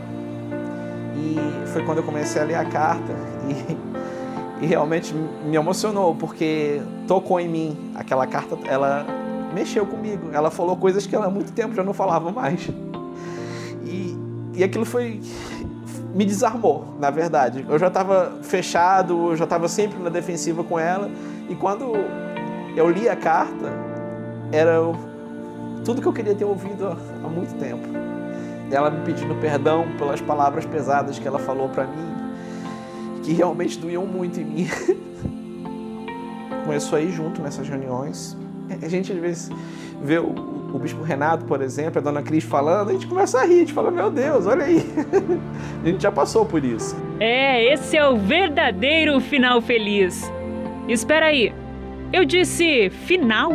E 1.16 1.38
foi 1.68 1.84
quando 1.86 2.00
eu 2.00 2.04
comecei 2.04 2.42
a 2.42 2.46
ler 2.46 2.56
a 2.56 2.66
carta 2.66 3.14
e, 3.50 3.78
e 4.62 4.66
realmente 4.66 5.14
me 5.14 5.56
emocionou, 5.56 6.16
porque 6.16 6.82
tocou 7.08 7.40
em 7.40 7.48
mim. 7.48 7.92
Aquela 7.96 8.28
carta, 8.28 8.58
ela 8.68 9.06
mexeu 9.54 9.86
comigo. 9.86 10.30
Ela 10.34 10.52
falou 10.52 10.76
coisas 10.76 11.08
que 11.08 11.16
ela 11.16 11.28
há 11.28 11.30
muito 11.30 11.52
tempo 11.52 11.74
já 11.74 11.84
não 11.84 11.94
falava 11.94 12.32
mais. 12.32 12.70
E, 13.86 14.18
e 14.54 14.64
aquilo 14.64 14.86
foi 14.86 15.22
me 16.14 16.26
desarmou, 16.26 16.96
na 17.00 17.10
verdade. 17.10 17.66
Eu 17.68 17.78
já 17.78 17.88
estava 17.88 18.40
fechado, 18.42 19.32
eu 19.32 19.36
já 19.36 19.44
estava 19.44 19.68
sempre 19.68 20.00
na 20.00 20.10
defensiva 20.10 20.64
com 20.64 20.78
ela. 20.78 21.10
E 21.50 21.56
quando 21.56 21.94
eu 22.76 22.90
li 22.90 23.08
a 23.08 23.16
carta, 23.16 23.72
era 24.52 24.80
tudo 25.86 26.02
que 26.02 26.08
eu 26.08 26.14
queria 26.14 26.36
ter 26.36 26.46
ouvido 26.46 26.98
há 27.24 27.28
muito 27.28 27.56
tempo. 27.58 27.88
Ela 28.72 28.92
me 28.92 29.04
pedindo 29.04 29.34
perdão 29.36 29.86
pelas 29.98 30.22
palavras 30.22 30.66
pesadas 30.66 31.18
que 31.18 31.28
ela 31.28 31.40
falou 31.40 31.70
para 31.70 31.86
mim, 31.86 32.19
que 33.30 33.34
realmente 33.36 33.78
doíam 33.78 34.08
muito 34.08 34.40
em 34.40 34.44
mim. 34.44 34.68
Começou 36.66 36.98
a 36.98 37.02
ir 37.02 37.12
junto 37.12 37.44
nessas 37.44 37.70
reuniões. 37.70 38.36
A 38.82 38.88
gente 38.88 39.12
às 39.12 39.20
vezes 39.20 39.52
vê 40.02 40.18
o, 40.18 40.30
o 40.74 40.80
bispo 40.80 41.04
Renato, 41.04 41.46
por 41.46 41.62
exemplo, 41.62 42.00
a 42.00 42.02
dona 42.02 42.24
Cris 42.24 42.44
falando, 42.44 42.90
a 42.90 42.94
gente 42.94 43.06
começa 43.06 43.40
a 43.40 43.46
rir, 43.46 43.54
a 43.54 43.60
gente 43.60 43.74
fala, 43.74 43.92
meu 43.92 44.10
Deus, 44.10 44.48
olha 44.48 44.66
aí. 44.66 44.84
a 45.84 45.88
gente 45.88 46.02
já 46.02 46.12
passou 46.12 46.44
por 46.44 46.66
isso. 46.66 46.96
É, 47.20 47.72
esse 47.72 47.96
é 47.96 48.08
o 48.08 48.18
verdadeiro 48.18 49.20
final 49.20 49.62
feliz. 49.62 50.28
Espera 50.88 51.28
aí, 51.28 51.54
eu 52.12 52.26
disse 52.26 52.90
final? 52.90 53.52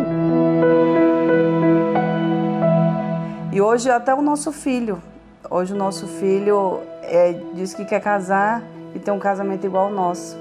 E 3.53 3.61
hoje 3.61 3.91
até 3.91 4.15
o 4.15 4.23
nosso 4.23 4.53
filho, 4.53 5.03
hoje 5.51 5.73
o 5.73 5.77
nosso 5.77 6.07
filho 6.07 6.79
é, 7.03 7.35
diz 7.55 7.75
que 7.75 7.85
quer 7.85 8.01
casar 8.01 8.63
e 8.95 8.99
ter 8.99 9.11
um 9.11 9.19
casamento 9.19 9.67
igual 9.67 9.87
ao 9.87 9.93
nosso. 9.93 10.39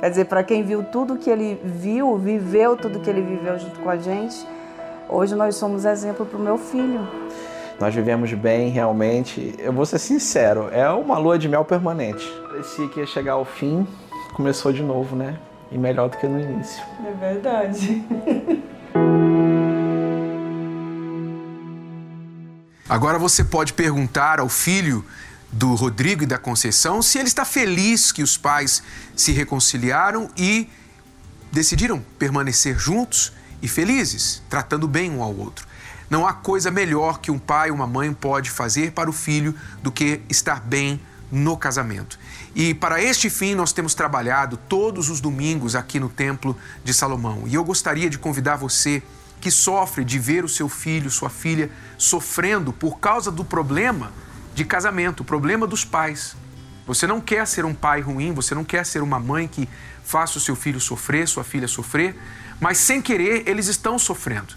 Quer 0.00 0.10
dizer, 0.10 0.24
para 0.26 0.44
quem 0.44 0.62
viu 0.62 0.84
tudo 0.84 1.16
que 1.16 1.28
ele 1.28 1.60
viu, 1.64 2.16
viveu 2.16 2.76
tudo 2.76 3.00
que 3.00 3.10
ele 3.10 3.20
viveu 3.20 3.58
junto 3.58 3.80
com 3.80 3.90
a 3.90 3.96
gente, 3.96 4.36
hoje 5.08 5.34
nós 5.34 5.56
somos 5.56 5.84
exemplo 5.84 6.24
para 6.24 6.38
o 6.38 6.40
meu 6.40 6.56
filho. 6.56 7.06
Nós 7.80 7.94
vivemos 7.94 8.32
bem, 8.32 8.70
realmente. 8.70 9.54
Eu 9.58 9.72
vou 9.72 9.86
ser 9.86 9.98
sincero, 9.98 10.68
é 10.72 10.88
uma 10.90 11.18
lua 11.18 11.38
de 11.38 11.48
mel 11.48 11.64
permanente. 11.64 12.28
Parecia 12.48 12.88
que 12.88 13.00
ia 13.00 13.06
chegar 13.06 13.32
ao 13.32 13.44
fim, 13.44 13.86
começou 14.34 14.72
de 14.72 14.82
novo, 14.82 15.16
né? 15.16 15.36
E 15.70 15.78
melhor 15.78 16.08
do 16.08 16.16
que 16.16 16.26
no 16.26 16.40
início. 16.40 16.82
É 17.04 17.12
verdade. 17.12 18.04
Agora 22.88 23.18
você 23.18 23.44
pode 23.44 23.74
perguntar 23.74 24.40
ao 24.40 24.48
filho 24.48 25.04
do 25.50 25.74
Rodrigo 25.74 26.22
e 26.22 26.26
da 26.26 26.38
Conceição 26.38 27.00
se 27.00 27.18
ele 27.18 27.28
está 27.28 27.44
feliz 27.44 28.12
que 28.12 28.22
os 28.22 28.36
pais 28.36 28.82
se 29.16 29.32
reconciliaram 29.32 30.30
e 30.36 30.68
decidiram 31.50 32.04
permanecer 32.18 32.78
juntos 32.78 33.32
e 33.62 33.68
felizes, 33.68 34.42
tratando 34.48 34.86
bem 34.86 35.10
um 35.10 35.22
ao 35.22 35.34
outro. 35.34 35.66
Não 36.10 36.26
há 36.26 36.32
coisa 36.32 36.70
melhor 36.70 37.20
que 37.20 37.30
um 37.30 37.38
pai 37.38 37.70
ou 37.70 37.76
uma 37.76 37.86
mãe 37.86 38.12
pode 38.12 38.50
fazer 38.50 38.92
para 38.92 39.10
o 39.10 39.12
filho 39.12 39.54
do 39.82 39.90
que 39.90 40.20
estar 40.28 40.60
bem 40.60 41.00
no 41.30 41.56
casamento. 41.56 42.18
E 42.54 42.72
para 42.72 43.02
este 43.02 43.28
fim 43.28 43.54
nós 43.54 43.72
temos 43.72 43.94
trabalhado 43.94 44.56
todos 44.56 45.10
os 45.10 45.20
domingos 45.20 45.74
aqui 45.74 46.00
no 46.00 46.08
Templo 46.08 46.56
de 46.82 46.94
Salomão. 46.94 47.42
E 47.46 47.54
eu 47.54 47.64
gostaria 47.64 48.08
de 48.08 48.18
convidar 48.18 48.56
você 48.56 49.02
que 49.40 49.50
sofre 49.50 50.04
de 50.04 50.18
ver 50.18 50.44
o 50.44 50.48
seu 50.48 50.68
filho, 50.68 51.10
sua 51.10 51.30
filha 51.30 51.70
sofrendo 51.96 52.72
por 52.72 52.98
causa 52.98 53.30
do 53.30 53.44
problema 53.44 54.12
de 54.58 54.64
casamento, 54.64 55.20
o 55.20 55.24
problema 55.24 55.68
dos 55.68 55.84
pais. 55.84 56.36
Você 56.84 57.06
não 57.06 57.20
quer 57.20 57.46
ser 57.46 57.64
um 57.64 57.72
pai 57.72 58.00
ruim, 58.00 58.32
você 58.32 58.56
não 58.56 58.64
quer 58.64 58.84
ser 58.84 59.04
uma 59.04 59.20
mãe 59.20 59.46
que 59.46 59.68
faça 60.02 60.36
o 60.36 60.40
seu 60.40 60.56
filho 60.56 60.80
sofrer, 60.80 61.28
sua 61.28 61.44
filha 61.44 61.68
sofrer, 61.68 62.16
mas 62.58 62.78
sem 62.78 63.00
querer 63.00 63.48
eles 63.48 63.68
estão 63.68 63.96
sofrendo. 64.00 64.56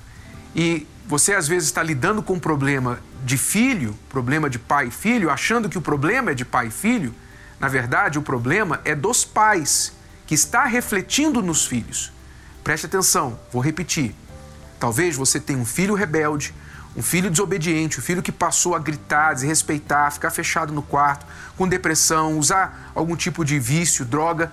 E 0.56 0.88
você 1.06 1.36
às 1.36 1.48
vezes 1.48 1.70
está 1.70 1.84
lidando 1.84 2.24
com 2.24 2.34
um 2.34 2.40
problema 2.40 3.00
de 3.24 3.38
filho, 3.38 3.96
problema 4.10 4.50
de 4.50 4.58
pai 4.58 4.88
e 4.88 4.92
filho, 4.92 5.30
achando 5.30 5.70
que 5.70 5.78
o 5.78 5.82
problema 5.82 6.32
é 6.32 6.34
de 6.34 6.46
pai 6.46 6.70
e 6.70 6.72
filho. 6.72 7.14
Na 7.60 7.68
verdade, 7.68 8.18
o 8.18 8.24
problema 8.24 8.82
é 8.84 8.96
dos 8.96 9.24
pais, 9.24 9.94
que 10.26 10.34
está 10.34 10.66
refletindo 10.66 11.44
nos 11.44 11.68
filhos. 11.68 12.12
Preste 12.64 12.88
atenção, 12.88 13.40
vou 13.52 13.62
repetir. 13.62 14.16
Talvez 14.80 15.16
você 15.16 15.40
tenha 15.40 15.60
um 15.60 15.66
filho 15.66 15.94
rebelde, 15.94 16.56
um 16.96 17.02
filho 17.02 17.30
desobediente, 17.30 18.00
um 18.00 18.02
filho 18.02 18.22
que 18.22 18.32
passou 18.32 18.76
a 18.76 18.80
gritar, 18.80 19.34
desrespeitar, 19.34 20.12
ficar 20.12 20.30
fechado 20.30 20.74
no 20.74 20.82
quarto, 20.82 21.26
com 21.58 21.68
depressão, 21.68 22.38
usar 22.38 22.92
algum 22.94 23.16
tipo 23.16 23.46
de 23.46 23.58
vício, 23.60 24.04
droga, 24.04 24.52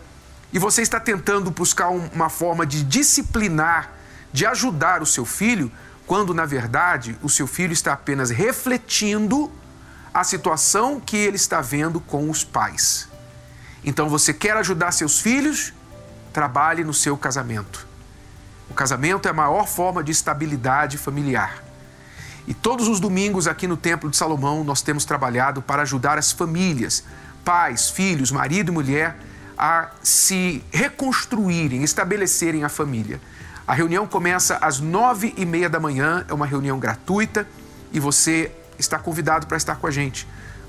e 0.52 0.58
você 0.58 0.82
está 0.82 0.98
tentando 0.98 1.50
buscar 1.50 1.88
uma 1.88 2.30
forma 2.30 2.64
de 2.64 2.82
disciplinar, 2.82 3.92
de 4.32 4.46
ajudar 4.46 5.02
o 5.02 5.06
seu 5.06 5.26
filho, 5.26 5.70
quando 6.06 6.32
na 6.32 6.46
verdade 6.46 7.18
o 7.22 7.28
seu 7.28 7.46
filho 7.46 7.72
está 7.72 7.92
apenas 7.92 8.30
refletindo 8.30 9.52
a 10.14 10.24
situação 10.24 11.00
que 11.00 11.16
ele 11.16 11.36
está 11.36 11.60
vendo 11.60 12.00
com 12.00 12.30
os 12.30 12.44
pais. 12.44 13.08
Então 13.84 14.08
você 14.08 14.32
quer 14.32 14.56
ajudar 14.56 14.92
seus 14.92 15.20
filhos? 15.20 15.72
Trabalhe 16.32 16.82
no 16.82 16.94
seu 16.94 17.16
casamento. 17.16 17.86
O 18.70 18.74
casamento 18.74 19.26
é 19.26 19.30
a 19.30 19.34
maior 19.34 19.66
forma 19.66 20.02
de 20.02 20.12
estabilidade 20.12 20.96
familiar. 20.96 21.67
E 22.48 22.54
todos 22.54 22.88
os 22.88 22.98
domingos 22.98 23.46
aqui 23.46 23.68
no 23.68 23.76
Templo 23.76 24.08
de 24.08 24.16
Salomão 24.16 24.64
nós 24.64 24.80
temos 24.80 25.04
trabalhado 25.04 25.60
para 25.60 25.82
ajudar 25.82 26.16
as 26.16 26.32
famílias, 26.32 27.04
pais, 27.44 27.90
filhos, 27.90 28.32
marido 28.32 28.72
e 28.72 28.74
mulher, 28.74 29.18
a 29.58 29.90
se 30.02 30.64
reconstruírem, 30.72 31.84
estabelecerem 31.84 32.64
a 32.64 32.70
família. 32.70 33.20
A 33.66 33.74
reunião 33.74 34.06
começa 34.06 34.56
às 34.62 34.80
nove 34.80 35.34
e 35.36 35.44
meia 35.44 35.68
da 35.68 35.78
manhã, 35.78 36.24
é 36.26 36.32
uma 36.32 36.46
reunião 36.46 36.78
gratuita 36.78 37.46
e 37.92 38.00
você 38.00 38.50
está 38.78 38.98
convidado 38.98 39.46
para 39.46 39.58
estar 39.58 39.76
com 39.76 39.86
a 39.86 39.90
gente. 39.90 40.26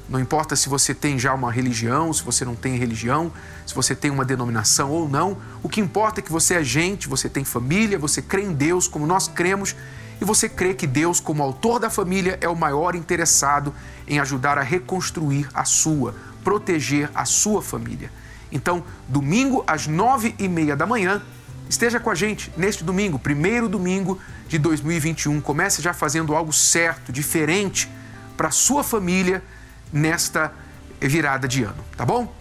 Não 0.10 0.20
importa 0.20 0.58
se 0.58 0.68
você 0.68 0.94
tem 0.94 1.18
já 1.18 1.34
uma 1.34 1.50
religião, 1.50 2.12
se 2.12 2.24
você 2.24 2.44
não 2.44 2.56
tem 2.56 2.76
religião, 2.76 3.32
se 3.66 3.74
você 3.74 3.96
tem 3.96 4.12
uma 4.12 4.26
denominação 4.26 4.90
ou 4.92 5.08
não, 5.08 5.38
o 5.64 5.70
que 5.70 5.80
importa 5.80 6.20
é 6.20 6.24
que 6.24 6.32
você 6.32 6.56
é 6.56 6.64
gente, 6.64 7.08
você 7.08 7.30
tem 7.30 7.46
família, 7.46 7.98
você 7.98 8.22
crê 8.22 8.42
em 8.42 8.52
Deus 8.52 8.86
como 8.86 9.08
nós 9.08 9.30
cremos 9.30 9.74
e 10.22 10.26
você 10.26 10.50
crê 10.50 10.74
que 10.74 10.86
Deus, 10.86 11.20
como 11.20 11.42
autor 11.42 11.80
da 11.80 11.90
família, 11.90 12.38
é 12.42 12.50
o 12.50 12.56
maior 12.56 12.96
interessado 12.96 13.74
em 14.08 14.20
ajudar 14.20 14.58
a 14.58 14.62
reconstruir 14.62 15.48
a 15.54 15.64
sua, 15.64 16.16
proteger 16.44 17.10
a 17.16 17.26
sua 17.26 17.62
família. 17.62 18.12
Então, 18.52 18.84
domingo 19.08 19.64
às 19.68 19.88
nove 19.88 20.36
e 20.40 20.48
meia 20.48 20.76
da 20.76 20.86
manhã, 20.86 21.22
esteja 21.70 22.00
com 22.00 22.10
a 22.10 22.16
gente 22.16 22.52
neste 22.58 22.84
domingo, 22.84 23.20
primeiro 23.20 23.70
domingo 23.70 24.20
de 24.48 24.58
2021. 24.58 25.40
Comece 25.40 25.82
já 25.82 25.94
fazendo 25.94 26.36
algo 26.36 26.52
certo, 26.52 27.12
diferente 27.12 27.90
para 28.36 28.48
a 28.48 28.52
sua 28.52 28.84
família 28.84 29.44
nesta 29.94 30.52
virada 31.00 31.48
de 31.48 31.64
ano, 31.64 31.84
tá 31.96 32.06
bom? 32.06 32.39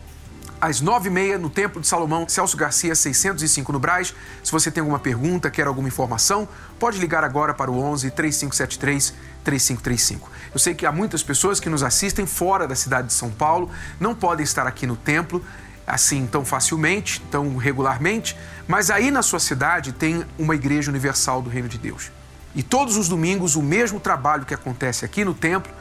Às 0.61 0.81
nove 0.81 1.09
e 1.09 1.13
meia 1.13 1.39
no 1.39 1.49
Templo 1.49 1.81
de 1.81 1.87
Salomão, 1.87 2.29
Celso 2.29 2.57
Garcia 2.57 2.95
605 2.95 3.73
no 3.73 3.79
Braz. 3.79 4.15
Se 4.43 4.51
você 4.51 4.71
tem 4.71 4.81
alguma 4.81 4.99
pergunta, 4.99 5.51
quer 5.51 5.67
alguma 5.67 5.89
informação, 5.89 6.49
pode 6.79 6.99
ligar 6.99 7.25
agora 7.25 7.55
para 7.55 7.71
o 7.71 7.81
11 7.81 8.11
3573 8.11 9.15
3535. 9.45 10.31
Eu 10.53 10.59
sei 10.59 10.75
que 10.75 10.85
há 10.85 10.93
muitas 10.93 11.23
pessoas 11.23 11.61
que 11.61 11.69
nos 11.69 11.83
assistem 11.83 12.27
fora 12.27 12.67
da 12.67 12.75
cidade 12.75 13.09
de 13.09 13.15
São 13.15 13.31
Paulo, 13.31 13.71
não 14.01 14.15
podem 14.15 14.45
estar 14.45 14.67
aqui 14.67 14.87
no 14.87 14.97
templo 14.97 15.45
assim 15.87 16.27
tão 16.27 16.45
facilmente, 16.45 17.21
tão 17.31 17.57
regularmente, 17.57 18.37
mas 18.67 18.91
aí 18.91 19.11
na 19.11 19.23
sua 19.23 19.41
cidade 19.41 19.93
tem 19.93 20.23
uma 20.39 20.55
igreja 20.55 20.91
universal 20.91 21.41
do 21.41 21.49
Reino 21.49 21.69
de 21.69 21.79
Deus. 21.79 22.11
E 22.55 22.63
todos 22.63 22.97
os 22.97 23.09
domingos 23.09 23.57
o 23.57 23.63
mesmo 23.63 23.99
trabalho 23.99 24.45
que 24.45 24.53
acontece 24.53 25.05
aqui 25.05 25.25
no 25.25 25.33
templo 25.33 25.73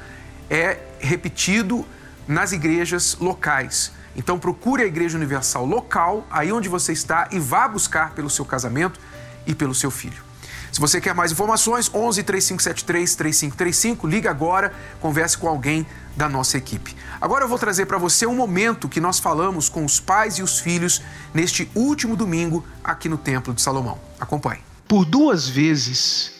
é 0.50 0.80
repetido 1.00 1.86
nas 2.26 2.54
igrejas 2.54 3.18
locais. 3.20 3.92
Então 4.18 4.40
procure 4.40 4.82
a 4.82 4.88
Igreja 4.88 5.16
Universal 5.16 5.64
local, 5.64 6.26
aí 6.32 6.52
onde 6.52 6.68
você 6.68 6.92
está, 6.92 7.30
e 7.32 7.40
vá 7.40 7.68
buscar 7.68 8.12
pelo 8.16 8.30
seu 8.30 8.44
casamento 8.44 9.00
e 9.46 9.54
pelo 9.54 9.76
seu 9.76 9.92
filho. 9.92 10.26
Se 10.72 10.82
você 10.82 11.00
quer 11.00 11.14
mais 11.14 11.32
informações, 11.32 11.90
11 11.94 12.24
3573 12.24 13.16
3535, 13.16 14.08
liga 14.08 14.30
agora, 14.30 14.74
converse 15.00 15.38
com 15.38 15.48
alguém 15.48 15.88
da 16.16 16.28
nossa 16.28 16.58
equipe. 16.58 16.96
Agora 17.22 17.46
eu 17.46 17.48
vou 17.48 17.58
trazer 17.58 17.86
para 17.86 17.98
você 17.98 18.26
um 18.26 18.36
momento 18.36 18.90
que 18.90 19.00
nós 19.00 19.20
falamos 19.20 19.70
com 19.70 19.86
os 19.86 20.00
pais 20.00 20.38
e 20.38 20.44
os 20.44 20.60
filhos 20.60 21.02
neste 21.34 21.70
último 21.74 22.16
domingo 22.16 22.66
aqui 22.84 23.08
no 23.08 23.18
Templo 23.18 23.54
de 23.54 23.62
Salomão. 23.62 24.00
Acompanhe. 24.20 24.60
Por 24.88 25.06
duas 25.06 25.48
vezes 25.48 26.34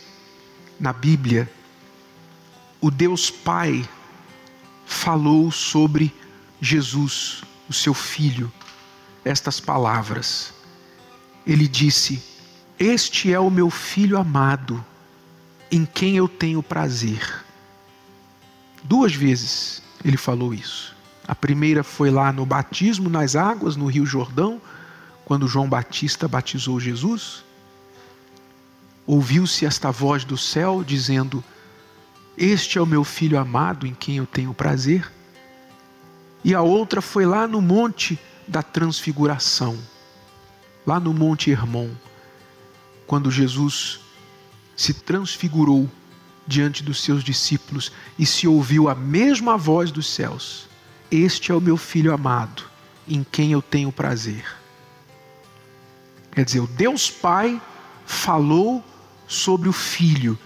na 0.80 0.92
Bíblia, 0.92 1.50
o 2.82 2.92
Deus 2.92 3.30
Pai 3.30 3.88
falou 4.86 5.52
sobre 5.52 6.14
Jesus, 6.62 7.44
o 7.70 7.74
seu 7.74 7.94
filho, 7.94 8.52
estas 9.24 9.60
palavras. 9.60 10.54
Ele 11.46 11.68
disse: 11.68 12.22
Este 12.80 13.32
é 13.34 13.40
o 13.40 13.50
meu 13.50 13.70
filho 13.70 14.18
amado, 14.18 14.84
em 15.72 15.86
quem 15.86 16.18
eu 16.18 16.28
tenho 16.28 16.64
prazer. 16.64 17.44
Duas 18.84 19.14
vezes 19.14 19.82
ele 20.04 20.18
falou 20.18 20.54
isso. 20.54 20.96
A 21.28 21.36
primeira 21.36 21.84
foi 21.84 22.10
lá 22.10 22.32
no 22.32 22.46
batismo 22.46 23.10
nas 23.10 23.36
águas, 23.36 23.76
no 23.76 23.88
Rio 23.88 24.06
Jordão, 24.06 24.62
quando 25.26 25.48
João 25.48 25.68
Batista 25.68 26.26
batizou 26.28 26.80
Jesus. 26.80 27.44
Ouviu-se 29.06 29.66
esta 29.66 29.92
voz 29.92 30.24
do 30.24 30.38
céu 30.38 30.84
dizendo: 30.86 31.44
Este 32.38 32.78
é 32.78 32.82
o 32.82 32.86
meu 32.86 33.04
filho 33.04 33.38
amado 33.38 33.86
em 33.86 33.94
quem 33.94 34.18
eu 34.18 34.26
tenho 34.26 34.54
prazer. 34.54 35.12
E 36.48 36.56
a 36.56 36.62
outra 36.62 37.02
foi 37.02 37.26
lá 37.26 37.46
no 37.46 37.60
Monte 37.60 38.18
da 38.48 38.64
Transfiguração, 38.64 39.78
lá 40.86 40.98
no 40.98 41.14
Monte 41.14 41.52
Hermon, 41.52 41.90
quando 43.06 43.30
Jesus 43.30 44.00
se 44.74 44.94
transfigurou 44.94 45.92
diante 46.48 46.86
dos 46.86 47.04
seus 47.04 47.22
discípulos 47.22 47.92
e 48.18 48.26
se 48.26 48.48
ouviu 48.48 48.88
a 48.88 48.96
mesma 48.96 49.58
voz 49.58 49.92
dos 49.92 50.08
céus: 50.08 50.70
Este 51.12 51.52
é 51.52 51.54
o 51.54 51.60
meu 51.60 51.76
filho 51.76 52.14
amado, 52.14 52.64
em 53.06 53.26
quem 53.30 53.52
eu 53.52 53.62
tenho 53.62 53.92
prazer. 53.92 54.46
Quer 56.32 56.46
dizer, 56.46 56.62
o 56.62 56.68
Deus 56.68 57.12
Pai 57.12 57.62
falou 58.06 58.82
sobre 59.28 59.68
o 59.68 59.74
filho: 59.74 60.40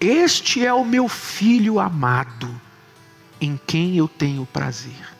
Este 0.00 0.64
é 0.64 0.72
o 0.72 0.82
meu 0.82 1.10
filho 1.10 1.78
amado, 1.78 2.48
em 3.38 3.60
quem 3.66 3.98
eu 3.98 4.08
tenho 4.08 4.46
prazer. 4.46 5.12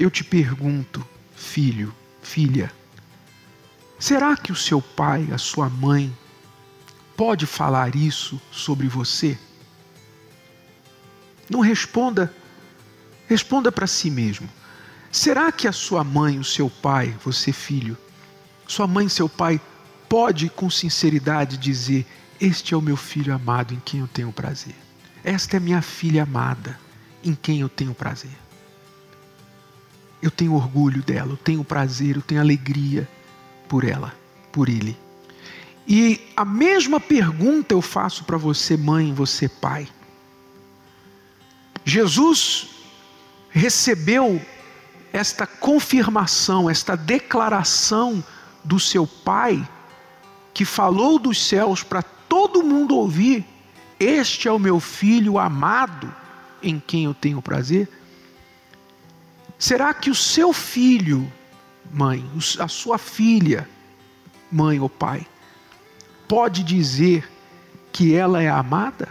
Eu 0.00 0.10
te 0.10 0.24
pergunto, 0.24 1.06
filho, 1.36 1.94
filha, 2.22 2.72
será 3.98 4.34
que 4.34 4.50
o 4.50 4.56
seu 4.56 4.80
pai, 4.80 5.28
a 5.30 5.36
sua 5.36 5.68
mãe, 5.68 6.16
pode 7.14 7.44
falar 7.44 7.94
isso 7.94 8.40
sobre 8.50 8.88
você? 8.88 9.38
Não 11.50 11.60
responda, 11.60 12.34
responda 13.28 13.70
para 13.70 13.86
si 13.86 14.10
mesmo. 14.10 14.48
Será 15.12 15.52
que 15.52 15.68
a 15.68 15.72
sua 15.72 16.02
mãe, 16.02 16.38
o 16.38 16.44
seu 16.44 16.70
pai, 16.70 17.14
você 17.22 17.52
filho, 17.52 17.94
sua 18.66 18.86
mãe 18.86 19.06
seu 19.06 19.28
pai 19.28 19.60
pode 20.08 20.48
com 20.48 20.70
sinceridade 20.70 21.58
dizer: 21.58 22.06
Este 22.40 22.72
é 22.72 22.76
o 22.76 22.80
meu 22.80 22.96
filho 22.96 23.34
amado 23.34 23.74
em 23.74 23.80
quem 23.80 24.00
eu 24.00 24.08
tenho 24.08 24.32
prazer. 24.32 24.76
Esta 25.22 25.58
é 25.58 25.60
minha 25.60 25.82
filha 25.82 26.22
amada 26.22 26.80
em 27.22 27.34
quem 27.34 27.60
eu 27.60 27.68
tenho 27.68 27.92
prazer. 27.92 28.49
Eu 30.22 30.30
tenho 30.30 30.54
orgulho 30.54 31.02
dela, 31.02 31.32
eu 31.32 31.36
tenho 31.36 31.64
prazer, 31.64 32.16
eu 32.16 32.22
tenho 32.22 32.40
alegria 32.40 33.08
por 33.68 33.84
ela, 33.84 34.14
por 34.52 34.68
ele. 34.68 34.96
E 35.86 36.20
a 36.36 36.44
mesma 36.44 37.00
pergunta 37.00 37.74
eu 37.74 37.82
faço 37.82 38.24
para 38.24 38.36
você, 38.36 38.76
mãe, 38.76 39.12
você, 39.12 39.48
pai. 39.48 39.88
Jesus 41.84 42.68
recebeu 43.50 44.40
esta 45.12 45.46
confirmação, 45.46 46.70
esta 46.70 46.96
declaração 46.96 48.22
do 48.62 48.78
seu 48.78 49.06
pai, 49.06 49.66
que 50.52 50.64
falou 50.64 51.18
dos 51.18 51.42
céus 51.42 51.82
para 51.82 52.02
todo 52.02 52.62
mundo 52.62 52.96
ouvir: 52.96 53.44
Este 53.98 54.46
é 54.46 54.52
o 54.52 54.58
meu 54.58 54.78
filho 54.78 55.38
amado, 55.38 56.14
em 56.62 56.78
quem 56.78 57.04
eu 57.04 57.14
tenho 57.14 57.42
prazer. 57.42 57.88
Será 59.60 59.92
que 59.92 60.08
o 60.08 60.14
seu 60.14 60.54
filho, 60.54 61.30
mãe, 61.92 62.24
a 62.58 62.66
sua 62.66 62.96
filha, 62.96 63.68
mãe 64.50 64.80
ou 64.80 64.88
pai, 64.88 65.26
pode 66.26 66.64
dizer 66.64 67.30
que 67.92 68.14
ela 68.14 68.42
é 68.42 68.48
amada? 68.48 69.06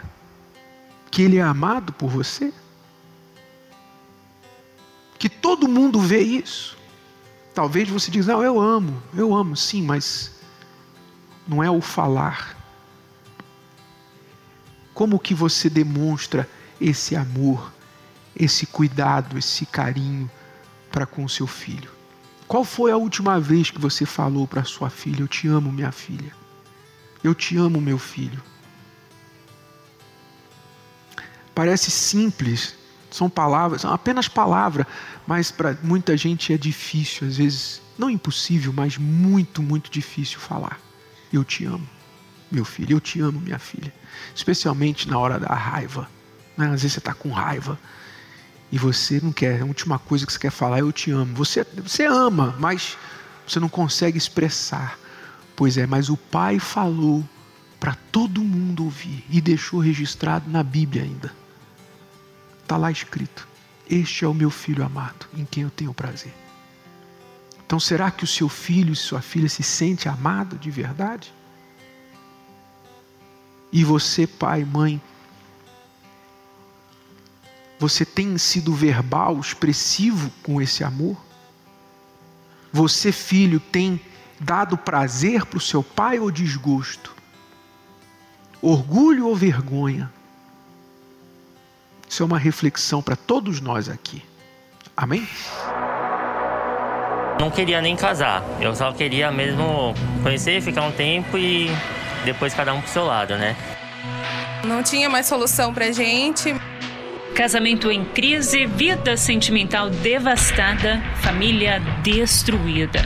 Que 1.08 1.22
ele 1.22 1.36
é 1.36 1.42
amado 1.42 1.92
por 1.92 2.10
você? 2.10 2.52
Que 5.20 5.28
todo 5.28 5.68
mundo 5.68 6.00
vê 6.00 6.20
isso. 6.20 6.76
Talvez 7.54 7.88
você 7.88 8.10
diga, 8.10 8.32
não, 8.32 8.42
eu 8.42 8.58
amo, 8.58 9.00
eu 9.14 9.32
amo, 9.32 9.56
sim, 9.56 9.82
mas 9.82 10.32
não 11.46 11.62
é 11.62 11.70
o 11.70 11.80
falar. 11.80 12.56
Como 14.92 15.16
que 15.16 15.32
você 15.32 15.70
demonstra 15.70 16.50
esse 16.80 17.14
amor, 17.14 17.72
esse 18.34 18.66
cuidado, 18.66 19.38
esse 19.38 19.64
carinho 19.64 20.28
para 20.90 21.06
com 21.06 21.26
seu 21.28 21.46
filho? 21.46 21.90
Qual 22.46 22.64
foi 22.64 22.90
a 22.90 22.96
última 22.96 23.38
vez 23.38 23.70
que 23.70 23.80
você 23.80 24.04
falou 24.04 24.46
para 24.46 24.64
sua 24.64 24.90
filha, 24.90 25.22
eu 25.22 25.28
te 25.28 25.46
amo, 25.46 25.70
minha 25.70 25.92
filha? 25.92 26.32
Eu 27.22 27.34
te 27.34 27.56
amo, 27.56 27.80
meu 27.80 27.98
filho. 27.98 28.42
Parece 31.54 31.90
simples, 31.90 32.74
são 33.10 33.30
palavras, 33.30 33.82
são 33.82 33.92
apenas 33.92 34.26
palavras, 34.26 34.86
mas 35.26 35.50
para 35.50 35.78
muita 35.82 36.16
gente 36.16 36.52
é 36.52 36.58
difícil, 36.58 37.28
às 37.28 37.36
vezes, 37.36 37.80
não 37.98 38.10
impossível, 38.10 38.72
mas 38.72 38.96
muito, 38.96 39.62
muito 39.62 39.90
difícil 39.90 40.40
falar. 40.40 40.80
Eu 41.32 41.44
te 41.44 41.64
amo, 41.64 41.88
meu 42.50 42.64
filho, 42.64 42.96
eu 42.96 43.00
te 43.00 43.20
amo, 43.20 43.40
minha 43.40 43.58
filha. 43.58 43.94
Especialmente 44.34 45.08
na 45.08 45.18
hora 45.18 45.38
da 45.38 45.54
raiva. 45.54 46.10
Né? 46.56 46.66
Às 46.66 46.82
vezes 46.82 46.94
você 46.94 46.98
está 46.98 47.14
com 47.14 47.30
raiva 47.30 47.78
e 48.72 48.78
você 48.78 49.20
não 49.20 49.32
quer, 49.32 49.62
a 49.62 49.64
última 49.64 49.98
coisa 49.98 50.24
que 50.24 50.32
você 50.32 50.38
quer 50.38 50.50
falar 50.50 50.78
é 50.78 50.80
eu 50.82 50.92
te 50.92 51.10
amo. 51.10 51.34
Você, 51.34 51.64
você 51.76 52.04
ama, 52.04 52.54
mas 52.58 52.96
você 53.46 53.58
não 53.58 53.68
consegue 53.68 54.16
expressar. 54.16 54.98
Pois 55.56 55.76
é, 55.76 55.86
mas 55.86 56.08
o 56.08 56.16
Pai 56.16 56.58
falou 56.58 57.24
para 57.80 57.96
todo 58.12 58.40
mundo 58.42 58.84
ouvir 58.84 59.24
e 59.28 59.40
deixou 59.40 59.80
registrado 59.80 60.48
na 60.48 60.62
Bíblia 60.62 61.02
ainda. 61.02 61.34
Está 62.62 62.76
lá 62.76 62.90
escrito: 62.90 63.48
Este 63.88 64.24
é 64.24 64.28
o 64.28 64.34
meu 64.34 64.50
filho 64.50 64.84
amado, 64.84 65.26
em 65.36 65.44
quem 65.44 65.64
eu 65.64 65.70
tenho 65.70 65.92
prazer. 65.92 66.32
Então, 67.66 67.80
será 67.80 68.10
que 68.10 68.24
o 68.24 68.26
seu 68.26 68.48
filho 68.48 68.92
e 68.92 68.96
sua 68.96 69.20
filha 69.20 69.48
se 69.48 69.62
sente 69.62 70.08
amado 70.08 70.56
de 70.58 70.70
verdade? 70.70 71.32
E 73.72 73.84
você, 73.84 74.26
pai, 74.26 74.64
mãe, 74.64 75.00
você 77.80 78.04
tem 78.04 78.36
sido 78.36 78.74
verbal, 78.74 79.40
expressivo 79.40 80.30
com 80.42 80.60
esse 80.60 80.84
amor? 80.84 81.16
Você, 82.70 83.10
filho, 83.10 83.58
tem 83.58 83.98
dado 84.38 84.76
prazer 84.76 85.46
para 85.46 85.56
o 85.56 85.60
seu 85.60 85.82
pai 85.82 86.18
ou 86.18 86.30
desgosto? 86.30 87.16
Orgulho 88.60 89.26
ou 89.26 89.34
vergonha? 89.34 90.12
Isso 92.06 92.22
é 92.22 92.26
uma 92.26 92.38
reflexão 92.38 93.00
para 93.00 93.16
todos 93.16 93.62
nós 93.62 93.88
aqui. 93.88 94.22
Amém? 94.94 95.26
Não 97.40 97.50
queria 97.50 97.80
nem 97.80 97.96
casar, 97.96 98.44
eu 98.60 98.76
só 98.76 98.92
queria 98.92 99.32
mesmo 99.32 99.94
conhecer, 100.22 100.60
ficar 100.60 100.82
um 100.82 100.92
tempo 100.92 101.38
e 101.38 101.70
depois 102.26 102.52
cada 102.52 102.74
um 102.74 102.82
pro 102.82 102.90
seu 102.90 103.06
lado, 103.06 103.38
né? 103.38 103.56
Não 104.64 104.82
tinha 104.82 105.08
mais 105.08 105.24
solução 105.24 105.72
pra 105.72 105.90
gente. 105.90 106.54
Casamento 107.40 107.90
em 107.90 108.04
crise, 108.04 108.66
vida 108.66 109.16
sentimental 109.16 109.88
devastada, 109.88 111.02
família 111.22 111.80
destruída. 112.02 113.00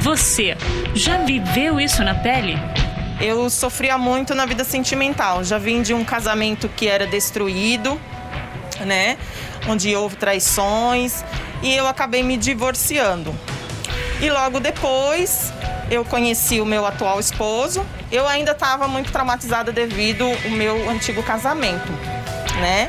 Você 0.00 0.56
já 0.96 1.18
viveu 1.18 1.78
isso 1.78 2.02
na 2.02 2.12
pele? 2.12 2.58
Eu 3.20 3.48
sofria 3.48 3.96
muito 3.96 4.34
na 4.34 4.46
vida 4.46 4.64
sentimental. 4.64 5.44
Já 5.44 5.58
vim 5.58 5.80
de 5.80 5.94
um 5.94 6.04
casamento 6.04 6.68
que 6.68 6.88
era 6.88 7.06
destruído, 7.06 8.00
né? 8.80 9.16
Onde 9.68 9.94
houve 9.94 10.16
traições 10.16 11.24
e 11.62 11.72
eu 11.72 11.86
acabei 11.86 12.24
me 12.24 12.36
divorciando. 12.36 13.32
E 14.20 14.28
logo 14.28 14.58
depois 14.58 15.52
eu 15.88 16.04
conheci 16.04 16.60
o 16.60 16.66
meu 16.66 16.84
atual 16.84 17.20
esposo. 17.20 17.86
Eu 18.10 18.26
ainda 18.26 18.50
estava 18.50 18.88
muito 18.88 19.12
traumatizada 19.12 19.70
devido 19.70 20.24
ao 20.24 20.50
meu 20.50 20.90
antigo 20.90 21.22
casamento, 21.22 21.92
né? 22.60 22.88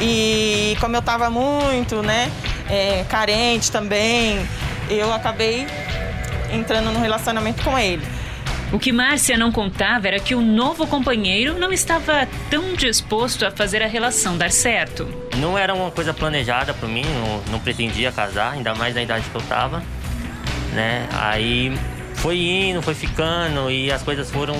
E 0.00 0.76
como 0.80 0.96
eu 0.96 1.00
estava 1.00 1.30
muito, 1.30 2.02
né, 2.02 2.30
é, 2.68 3.04
carente 3.08 3.70
também, 3.70 4.46
eu 4.90 5.12
acabei 5.12 5.66
entrando 6.52 6.90
no 6.90 7.00
relacionamento 7.00 7.62
com 7.62 7.78
ele. 7.78 8.02
O 8.72 8.78
que 8.78 8.92
Márcia 8.92 9.38
não 9.38 9.52
contava 9.52 10.08
era 10.08 10.18
que 10.18 10.34
o 10.34 10.40
novo 10.40 10.86
companheiro 10.86 11.58
não 11.58 11.72
estava 11.72 12.26
tão 12.50 12.74
disposto 12.74 13.46
a 13.46 13.50
fazer 13.50 13.82
a 13.82 13.86
relação 13.86 14.36
dar 14.36 14.50
certo. 14.50 15.06
Não 15.36 15.56
era 15.56 15.72
uma 15.72 15.90
coisa 15.90 16.12
planejada 16.12 16.74
para 16.74 16.88
mim, 16.88 17.04
não, 17.04 17.52
não, 17.52 17.60
pretendia 17.60 18.10
casar, 18.10 18.52
ainda 18.54 18.74
mais 18.74 18.94
na 18.94 19.02
idade 19.02 19.26
que 19.30 19.34
eu 19.36 19.40
estava, 19.40 19.80
né? 20.72 21.06
Aí 21.12 21.72
foi 22.14 22.38
indo, 22.38 22.82
foi 22.82 22.94
ficando 22.94 23.70
e 23.70 23.92
as 23.92 24.02
coisas 24.02 24.30
foram 24.30 24.56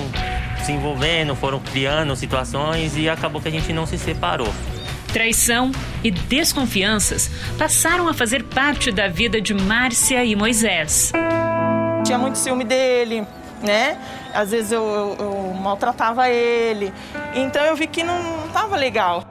se 0.63 0.71
envolvendo, 0.71 1.35
foram 1.35 1.59
criando 1.59 2.15
situações 2.15 2.95
e 2.95 3.09
acabou 3.09 3.41
que 3.41 3.49
a 3.49 3.51
gente 3.51 3.73
não 3.73 3.85
se 3.85 3.97
separou. 3.97 4.53
Traição 5.15 5.71
e 6.03 6.11
desconfianças 6.11 7.31
passaram 7.57 8.09
a 8.09 8.13
fazer 8.13 8.43
parte 8.43 8.91
da 8.91 9.07
vida 9.07 9.39
de 9.39 9.53
Márcia 9.53 10.25
e 10.25 10.35
Moisés. 10.35 11.13
Tinha 12.03 12.17
muito 12.17 12.37
ciúme 12.37 12.65
dele, 12.65 13.25
né? 13.63 13.97
Às 14.33 14.51
vezes 14.51 14.73
eu, 14.73 14.83
eu, 14.83 15.15
eu 15.17 15.53
maltratava 15.53 16.27
ele. 16.27 16.93
Então 17.33 17.63
eu 17.63 17.77
vi 17.77 17.87
que 17.87 18.03
não 18.03 18.45
estava 18.45 18.75
legal. 18.75 19.23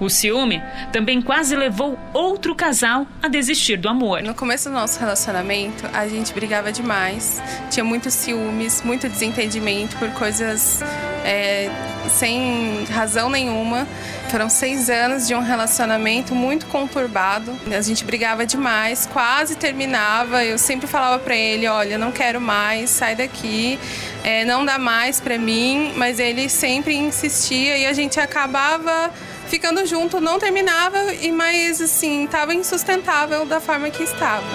O 0.00 0.08
ciúme 0.08 0.62
também 0.92 1.20
quase 1.20 1.54
levou 1.54 1.98
outro 2.14 2.54
casal 2.54 3.06
a 3.22 3.28
desistir 3.28 3.76
do 3.76 3.86
amor. 3.86 4.22
No 4.22 4.34
começo 4.34 4.70
do 4.70 4.74
nosso 4.74 4.98
relacionamento, 4.98 5.86
a 5.92 6.08
gente 6.08 6.32
brigava 6.32 6.72
demais. 6.72 7.40
Tinha 7.70 7.84
muitos 7.84 8.14
ciúmes, 8.14 8.82
muito 8.82 9.06
desentendimento 9.08 9.96
por 9.98 10.08
coisas 10.12 10.80
é, 11.22 11.70
sem 12.08 12.84
razão 12.90 13.28
nenhuma. 13.28 13.86
Foram 14.30 14.48
seis 14.48 14.88
anos 14.88 15.26
de 15.26 15.34
um 15.34 15.40
relacionamento 15.40 16.34
muito 16.34 16.64
conturbado. 16.66 17.54
A 17.76 17.80
gente 17.82 18.02
brigava 18.04 18.46
demais, 18.46 19.06
quase 19.12 19.56
terminava. 19.56 20.44
Eu 20.44 20.56
sempre 20.56 20.86
falava 20.86 21.18
para 21.18 21.36
ele: 21.36 21.66
olha, 21.66 21.98
não 21.98 22.10
quero 22.10 22.40
mais, 22.40 22.88
sai 22.90 23.14
daqui, 23.14 23.78
é, 24.24 24.44
não 24.44 24.64
dá 24.64 24.78
mais 24.78 25.20
para 25.20 25.36
mim. 25.36 25.92
Mas 25.96 26.18
ele 26.18 26.48
sempre 26.48 26.94
insistia 26.94 27.76
e 27.76 27.86
a 27.86 27.92
gente 27.92 28.18
acabava 28.18 29.10
ficando 29.50 29.84
junto, 29.84 30.20
não 30.20 30.38
terminava, 30.38 31.12
e 31.12 31.32
mas 31.32 31.80
assim, 31.80 32.24
estava 32.24 32.54
insustentável 32.54 33.44
da 33.44 33.60
forma 33.60 33.90
que 33.90 34.04
estava. 34.04 34.46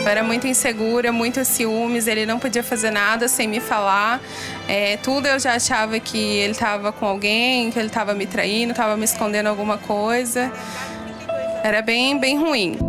Eu 0.00 0.08
era 0.08 0.22
muito 0.22 0.46
insegura, 0.46 1.10
muito 1.10 1.44
ciúmes, 1.44 2.06
ele 2.06 2.24
não 2.24 2.38
podia 2.38 2.62
fazer 2.62 2.92
nada 2.92 3.26
sem 3.26 3.48
me 3.48 3.58
falar. 3.58 4.20
É, 4.68 4.96
tudo 4.98 5.26
eu 5.26 5.38
já 5.40 5.54
achava 5.54 5.98
que 5.98 6.16
ele 6.16 6.52
estava 6.52 6.92
com 6.92 7.04
alguém, 7.04 7.72
que 7.72 7.78
ele 7.78 7.88
estava 7.88 8.14
me 8.14 8.24
traindo, 8.24 8.70
estava 8.70 8.96
me 8.96 9.04
escondendo 9.04 9.48
alguma 9.48 9.76
coisa. 9.76 10.50
Era 11.64 11.82
bem, 11.82 12.18
bem 12.18 12.38
ruim. 12.38 12.87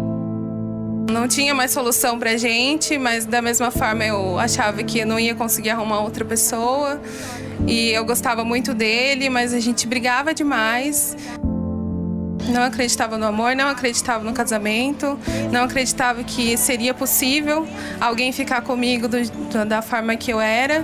Não 1.09 1.27
tinha 1.27 1.55
mais 1.55 1.71
solução 1.71 2.19
pra 2.19 2.37
gente, 2.37 2.97
mas 2.97 3.25
da 3.25 3.41
mesma 3.41 3.71
forma 3.71 4.05
eu 4.05 4.37
achava 4.37 4.83
que 4.83 4.99
eu 4.99 5.07
não 5.07 5.19
ia 5.19 5.33
conseguir 5.33 5.71
arrumar 5.71 6.01
outra 6.01 6.23
pessoa. 6.23 7.01
E 7.67 7.89
eu 7.89 8.05
gostava 8.05 8.45
muito 8.45 8.73
dele, 8.73 9.29
mas 9.29 9.53
a 9.53 9.59
gente 9.59 9.87
brigava 9.87 10.33
demais. 10.33 11.17
Não 12.47 12.63
acreditava 12.63 13.17
no 13.17 13.25
amor, 13.25 13.55
não 13.55 13.67
acreditava 13.67 14.23
no 14.23 14.33
casamento, 14.33 15.19
não 15.51 15.63
acreditava 15.63 16.23
que 16.23 16.55
seria 16.57 16.93
possível 16.93 17.67
alguém 17.99 18.31
ficar 18.31 18.61
comigo 18.61 19.07
do, 19.07 19.17
da 19.65 19.81
forma 19.81 20.15
que 20.15 20.31
eu 20.31 20.39
era, 20.39 20.83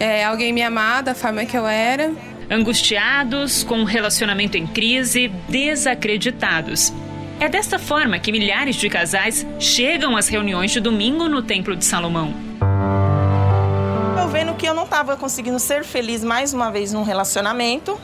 é, 0.00 0.24
alguém 0.24 0.52
me 0.52 0.62
amar 0.62 1.02
da 1.02 1.14
forma 1.14 1.44
que 1.44 1.56
eu 1.56 1.66
era. 1.66 2.12
Angustiados, 2.48 3.64
com 3.64 3.78
um 3.78 3.84
relacionamento 3.84 4.56
em 4.56 4.66
crise, 4.66 5.28
desacreditados. 5.48 6.92
É 7.38 7.50
desta 7.50 7.78
forma 7.78 8.18
que 8.18 8.32
milhares 8.32 8.76
de 8.76 8.88
casais 8.88 9.46
chegam 9.60 10.16
às 10.16 10.26
reuniões 10.26 10.70
de 10.70 10.80
domingo 10.80 11.28
no 11.28 11.42
Templo 11.42 11.76
de 11.76 11.84
Salomão. 11.84 12.32
Eu 14.18 14.28
vendo 14.28 14.54
que 14.54 14.66
eu 14.66 14.72
não 14.72 14.84
estava 14.84 15.18
conseguindo 15.18 15.58
ser 15.58 15.84
feliz 15.84 16.24
mais 16.24 16.54
uma 16.54 16.70
vez 16.70 16.94
num 16.94 17.02
relacionamento, 17.02 18.00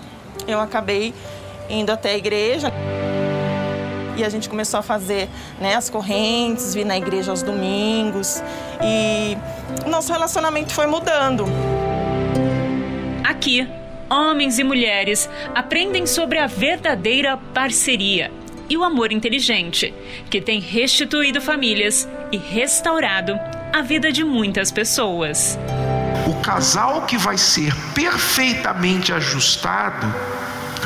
eu 0.47 0.61
acabei 0.61 1.15
indo 1.71 1.91
até 1.91 2.11
a 2.11 2.17
igreja. 2.17 2.71
E 4.19 4.23
a 4.23 4.29
gente 4.29 4.51
começou 4.51 4.79
a 4.79 4.83
fazer 4.83 5.31
né, 5.59 5.75
as 5.75 5.89
correntes, 5.89 6.75
vir 6.75 6.85
na 6.85 6.99
igreja 6.99 7.31
aos 7.31 7.43
domingos. 7.43 8.43
E 8.83 9.39
o 9.87 9.89
nosso 9.89 10.13
relacionamento 10.13 10.75
foi 10.75 10.87
mudando. 10.87 11.47
Aqui, 13.25 13.67
homens 14.11 14.59
e 14.59 14.65
mulheres 14.65 15.31
aprendem 15.55 16.07
sobre 16.07 16.39
a 16.39 16.47
verdadeira 16.47 17.39
parceria 17.55 18.31
e 18.73 18.77
o 18.77 18.83
amor 18.83 19.13
inteligente, 19.13 19.93
que 20.31 20.41
tem 20.41 20.59
restituído 20.59 21.43
famílias 21.43 22.09
e 22.33 22.39
restaurado 22.39 23.39
a 23.71 23.83
vida 23.83 24.11
de 24.11 24.25
muitas 24.25 24.73
pessoas. 24.73 25.59
O 26.27 26.41
casal 26.41 27.03
que 27.03 27.19
vai 27.19 27.37
ser 27.37 27.75
perfeitamente 27.95 29.13
ajustado 29.13 30.07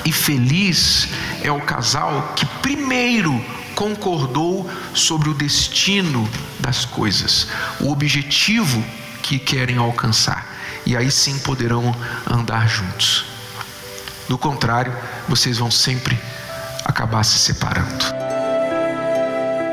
e 0.05 0.11
feliz 0.11 1.09
é 1.41 1.53
o 1.53 1.61
casal 1.61 2.33
que 2.35 2.45
primeiro 2.61 3.41
concordou 3.77 4.69
sobre 4.93 5.29
o 5.29 5.35
destino 5.35 6.29
das 6.59 6.85
coisas, 6.85 7.47
o 7.79 7.93
objetivo 7.93 8.85
que 9.23 9.39
querem 9.39 9.77
alcançar. 9.77 10.57
E 10.85 10.97
aí 10.97 11.09
sim 11.09 11.39
poderão 11.39 11.95
andar 12.29 12.69
juntos. 12.69 13.27
Do 14.29 14.37
contrário, 14.37 14.93
vocês 15.29 15.59
vão 15.59 15.71
sempre 15.71 16.19
acabar 16.87 17.25
se 17.25 17.39
separando. 17.39 18.05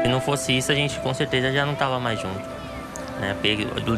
Se 0.02 0.10
não 0.10 0.20
fosse 0.20 0.58
isso, 0.58 0.72
a 0.72 0.76
gente 0.76 1.00
com 1.00 1.14
certeza 1.14 1.52
já 1.52 1.66
não 1.66 1.74
estava 1.74 2.00
mais 2.00 2.20
junto. 2.20 2.42
Né? 3.20 3.36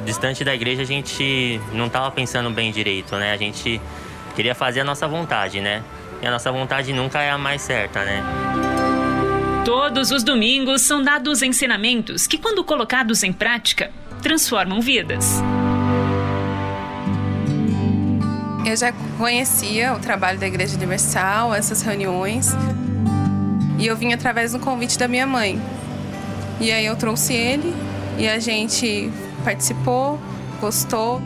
Distante 0.03 0.43
da 0.43 0.53
igreja, 0.53 0.81
a 0.81 0.85
gente 0.85 1.59
não 1.71 1.87
estava 1.87 2.11
pensando 2.11 2.49
bem 2.51 2.71
direito, 2.71 3.15
né? 3.15 3.31
A 3.31 3.37
gente 3.37 3.81
queria 4.35 4.53
fazer 4.53 4.81
a 4.81 4.83
nossa 4.83 5.07
vontade, 5.07 5.61
né? 5.61 5.81
E 6.21 6.27
a 6.27 6.31
nossa 6.31 6.51
vontade 6.51 6.93
nunca 6.93 7.21
é 7.21 7.31
a 7.31 7.37
mais 7.37 7.61
certa, 7.61 8.03
né? 8.03 8.23
Todos 9.63 10.11
os 10.11 10.23
domingos 10.23 10.81
são 10.83 11.01
dados 11.01 11.41
ensinamentos 11.41 12.27
que, 12.27 12.37
quando 12.37 12.63
colocados 12.63 13.23
em 13.23 13.33
prática, 13.33 13.89
transformam 14.21 14.79
vidas. 14.79 15.41
Eu 18.63 18.75
já 18.75 18.91
conhecia 19.17 19.93
o 19.93 19.99
trabalho 19.99 20.37
da 20.39 20.47
Igreja 20.47 20.75
Universal, 20.75 21.53
essas 21.53 21.81
reuniões. 21.81 22.55
E 23.77 23.87
eu 23.87 23.95
vim 23.95 24.13
através 24.13 24.53
do 24.53 24.59
convite 24.59 24.97
da 24.97 25.07
minha 25.07 25.27
mãe. 25.27 25.61
E 26.59 26.71
aí 26.71 26.85
eu 26.85 26.95
trouxe 26.95 27.33
ele 27.33 27.73
e 28.17 28.27
a 28.27 28.39
gente 28.39 29.11
participou, 29.43 30.19
gostou. 30.59 31.21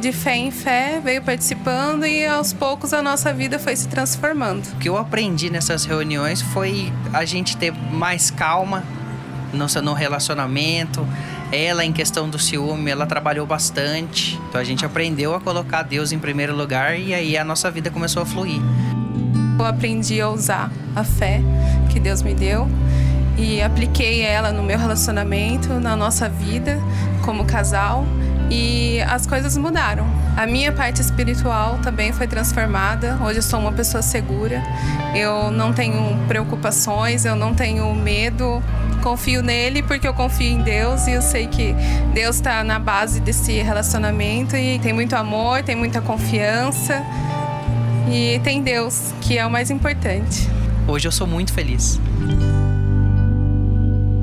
De, 0.00 0.12
fé 0.12 0.36
em 0.36 0.50
fé, 0.50 1.00
veio 1.02 1.20
participando 1.20 2.06
e 2.06 2.24
aos 2.24 2.52
poucos 2.52 2.94
a 2.94 3.02
nossa 3.02 3.32
vida 3.32 3.58
foi 3.58 3.74
se 3.74 3.88
transformando. 3.88 4.64
O 4.74 4.76
que 4.76 4.88
eu 4.88 4.96
aprendi 4.96 5.50
nessas 5.50 5.84
reuniões 5.84 6.40
foi 6.40 6.90
a 7.12 7.24
gente 7.24 7.56
ter 7.56 7.72
mais 7.72 8.30
calma 8.30 8.84
no, 9.52 9.66
no 9.82 9.92
relacionamento. 9.92 11.06
Ela, 11.50 11.84
em 11.84 11.92
questão 11.92 12.30
do 12.30 12.38
ciúme, 12.38 12.90
ela 12.90 13.06
trabalhou 13.06 13.44
bastante. 13.44 14.40
Então 14.48 14.60
a 14.60 14.64
gente 14.64 14.86
aprendeu 14.86 15.34
a 15.34 15.40
colocar 15.40 15.82
Deus 15.82 16.12
em 16.12 16.18
primeiro 16.18 16.56
lugar 16.56 16.98
e 16.98 17.12
aí 17.12 17.36
a 17.36 17.44
nossa 17.44 17.70
vida 17.70 17.90
começou 17.90 18.22
a 18.22 18.26
fluir. 18.26 18.62
Eu 19.58 19.66
aprendi 19.66 20.20
a 20.20 20.28
usar 20.28 20.70
a 20.94 21.04
fé 21.04 21.40
que 21.90 22.00
Deus 22.00 22.22
me 22.22 22.34
deu 22.34 22.68
e 23.36 23.62
apliquei 23.62 24.22
ela 24.22 24.52
no 24.52 24.62
meu 24.62 24.78
relacionamento, 24.78 25.74
na 25.74 25.96
nossa 25.96 26.28
vida 26.28 26.78
como 27.22 27.44
casal 27.44 28.04
e 28.50 29.00
as 29.02 29.26
coisas 29.26 29.56
mudaram. 29.56 30.06
A 30.36 30.46
minha 30.46 30.72
parte 30.72 31.00
espiritual 31.00 31.78
também 31.82 32.12
foi 32.12 32.26
transformada. 32.26 33.18
Hoje 33.24 33.38
eu 33.38 33.42
sou 33.42 33.58
uma 33.58 33.72
pessoa 33.72 34.02
segura. 34.02 34.62
Eu 35.14 35.50
não 35.50 35.72
tenho 35.72 36.18
preocupações, 36.28 37.24
eu 37.24 37.34
não 37.34 37.54
tenho 37.54 37.94
medo. 37.94 38.62
Confio 39.02 39.42
nele 39.42 39.82
porque 39.82 40.06
eu 40.06 40.14
confio 40.14 40.46
em 40.46 40.62
Deus 40.62 41.06
e 41.06 41.12
eu 41.12 41.22
sei 41.22 41.46
que 41.46 41.74
Deus 42.14 42.36
está 42.36 42.62
na 42.62 42.78
base 42.78 43.20
desse 43.20 43.60
relacionamento 43.60 44.54
e 44.54 44.78
tem 44.78 44.92
muito 44.92 45.16
amor, 45.16 45.62
tem 45.62 45.74
muita 45.74 46.00
confiança. 46.00 47.02
E 48.10 48.40
tem 48.40 48.62
Deus, 48.62 49.12
que 49.20 49.38
é 49.38 49.46
o 49.46 49.50
mais 49.50 49.70
importante. 49.70 50.48
Hoje 50.86 51.08
eu 51.08 51.12
sou 51.12 51.26
muito 51.26 51.52
feliz. 51.52 52.00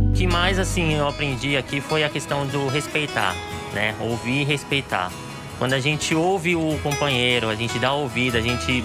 O 0.09 0.11
que 0.13 0.27
mais 0.27 0.59
assim 0.59 0.93
eu 0.95 1.07
aprendi 1.07 1.55
aqui 1.55 1.79
foi 1.79 2.03
a 2.03 2.09
questão 2.09 2.45
do 2.45 2.67
respeitar, 2.67 3.35
né? 3.73 3.95
Ouvir 3.99 4.41
e 4.41 4.43
respeitar. 4.43 5.11
Quando 5.57 5.73
a 5.73 5.79
gente 5.79 6.13
ouve 6.13 6.55
o 6.55 6.79
companheiro, 6.83 7.49
a 7.49 7.55
gente 7.55 7.79
dá 7.79 7.93
ouvido, 7.93 8.37
a 8.37 8.41
gente 8.41 8.83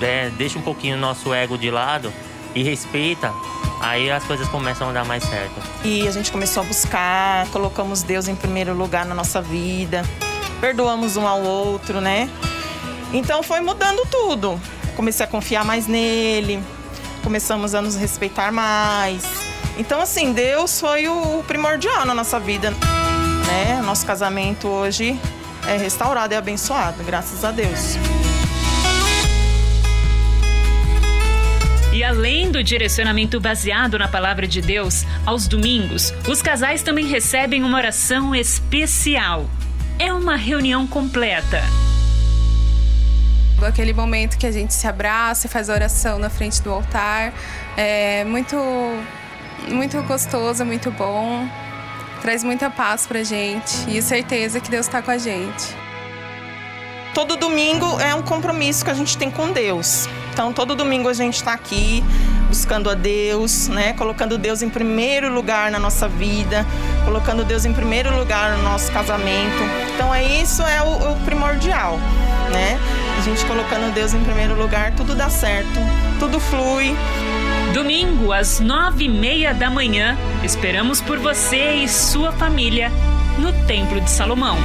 é, 0.00 0.30
deixa 0.30 0.58
um 0.58 0.62
pouquinho 0.62 0.96
o 0.96 1.00
nosso 1.00 1.32
ego 1.32 1.56
de 1.56 1.70
lado 1.70 2.12
e 2.54 2.62
respeita, 2.62 3.32
aí 3.80 4.10
as 4.10 4.24
coisas 4.24 4.46
começam 4.48 4.90
a 4.90 4.92
dar 4.92 5.04
mais 5.04 5.24
certo. 5.24 5.54
E 5.84 6.06
a 6.06 6.10
gente 6.10 6.30
começou 6.30 6.62
a 6.62 6.66
buscar, 6.66 7.46
colocamos 7.48 8.02
Deus 8.02 8.28
em 8.28 8.34
primeiro 8.34 8.74
lugar 8.74 9.06
na 9.06 9.14
nossa 9.14 9.40
vida, 9.40 10.02
perdoamos 10.60 11.16
um 11.16 11.26
ao 11.26 11.42
outro, 11.42 12.00
né? 12.00 12.28
Então 13.12 13.42
foi 13.42 13.60
mudando 13.60 14.06
tudo. 14.10 14.60
comecei 14.96 15.24
a 15.24 15.28
confiar 15.28 15.64
mais 15.64 15.86
nele, 15.86 16.62
começamos 17.22 17.74
a 17.74 17.82
nos 17.82 17.94
respeitar 17.96 18.50
mais. 18.52 19.22
Então, 19.78 20.00
assim, 20.00 20.32
Deus 20.32 20.78
foi 20.78 21.08
o 21.08 21.42
primordial 21.46 22.04
na 22.04 22.14
nossa 22.14 22.38
vida. 22.38 22.70
Né? 22.70 23.80
Nosso 23.82 24.04
casamento 24.04 24.68
hoje 24.68 25.18
é 25.66 25.76
restaurado 25.76 26.34
e 26.34 26.36
abençoado, 26.36 27.02
graças 27.04 27.44
a 27.44 27.50
Deus. 27.50 27.96
E 31.92 32.02
além 32.02 32.50
do 32.50 32.64
direcionamento 32.64 33.38
baseado 33.38 33.98
na 33.98 34.08
palavra 34.08 34.46
de 34.46 34.62
Deus, 34.62 35.04
aos 35.26 35.46
domingos, 35.46 36.12
os 36.26 36.40
casais 36.40 36.82
também 36.82 37.06
recebem 37.06 37.62
uma 37.62 37.76
oração 37.76 38.34
especial. 38.34 39.48
É 39.98 40.12
uma 40.12 40.36
reunião 40.36 40.86
completa. 40.86 41.62
Aquele 43.64 43.92
momento 43.92 44.36
que 44.36 44.46
a 44.46 44.52
gente 44.52 44.74
se 44.74 44.86
abraça 44.86 45.46
e 45.46 45.50
faz 45.50 45.70
a 45.70 45.74
oração 45.74 46.18
na 46.18 46.30
frente 46.30 46.60
do 46.62 46.70
altar. 46.70 47.32
É 47.76 48.24
muito, 48.24 48.56
muito 49.68 50.02
gostoso, 50.02 50.64
muito 50.64 50.90
bom. 50.90 51.46
Traz 52.20 52.44
muita 52.44 52.70
paz 52.70 53.06
pra 53.06 53.22
gente 53.22 53.88
e 53.88 54.00
certeza 54.00 54.60
que 54.60 54.70
Deus 54.70 54.86
está 54.86 55.02
com 55.02 55.10
a 55.10 55.18
gente. 55.18 55.82
Todo 57.14 57.36
domingo 57.36 58.00
é 58.00 58.14
um 58.14 58.22
compromisso 58.22 58.84
que 58.84 58.90
a 58.90 58.94
gente 58.94 59.18
tem 59.18 59.30
com 59.30 59.52
Deus. 59.52 60.08
Então, 60.32 60.50
todo 60.50 60.74
domingo 60.74 61.10
a 61.10 61.12
gente 61.12 61.34
está 61.34 61.52
aqui 61.52 62.02
buscando 62.48 62.88
a 62.88 62.94
Deus, 62.94 63.68
né? 63.68 63.92
Colocando 63.92 64.38
Deus 64.38 64.62
em 64.62 64.70
primeiro 64.70 65.30
lugar 65.30 65.70
na 65.70 65.78
nossa 65.78 66.08
vida, 66.08 66.66
colocando 67.04 67.44
Deus 67.44 67.66
em 67.66 67.72
primeiro 67.72 68.16
lugar 68.16 68.56
no 68.56 68.62
nosso 68.62 68.90
casamento. 68.92 69.62
Então, 69.94 70.14
é 70.14 70.24
isso 70.24 70.62
é 70.62 70.82
o, 70.82 71.12
o 71.12 71.16
primordial, 71.24 71.98
né? 72.50 72.78
A 73.22 73.24
gente 73.24 73.46
colocando 73.46 73.94
Deus 73.94 74.12
em 74.14 74.24
primeiro 74.24 74.60
lugar, 74.60 74.96
tudo 74.96 75.14
dá 75.14 75.30
certo, 75.30 75.78
tudo 76.18 76.40
flui. 76.40 76.92
Domingo, 77.72 78.32
às 78.32 78.58
nove 78.58 79.04
e 79.04 79.08
meia 79.08 79.54
da 79.54 79.70
manhã, 79.70 80.18
esperamos 80.42 81.00
por 81.00 81.20
você 81.20 81.74
e 81.74 81.88
sua 81.88 82.32
família 82.32 82.90
no 83.38 83.52
Templo 83.64 84.00
de 84.00 84.10
Salomão. 84.10 84.56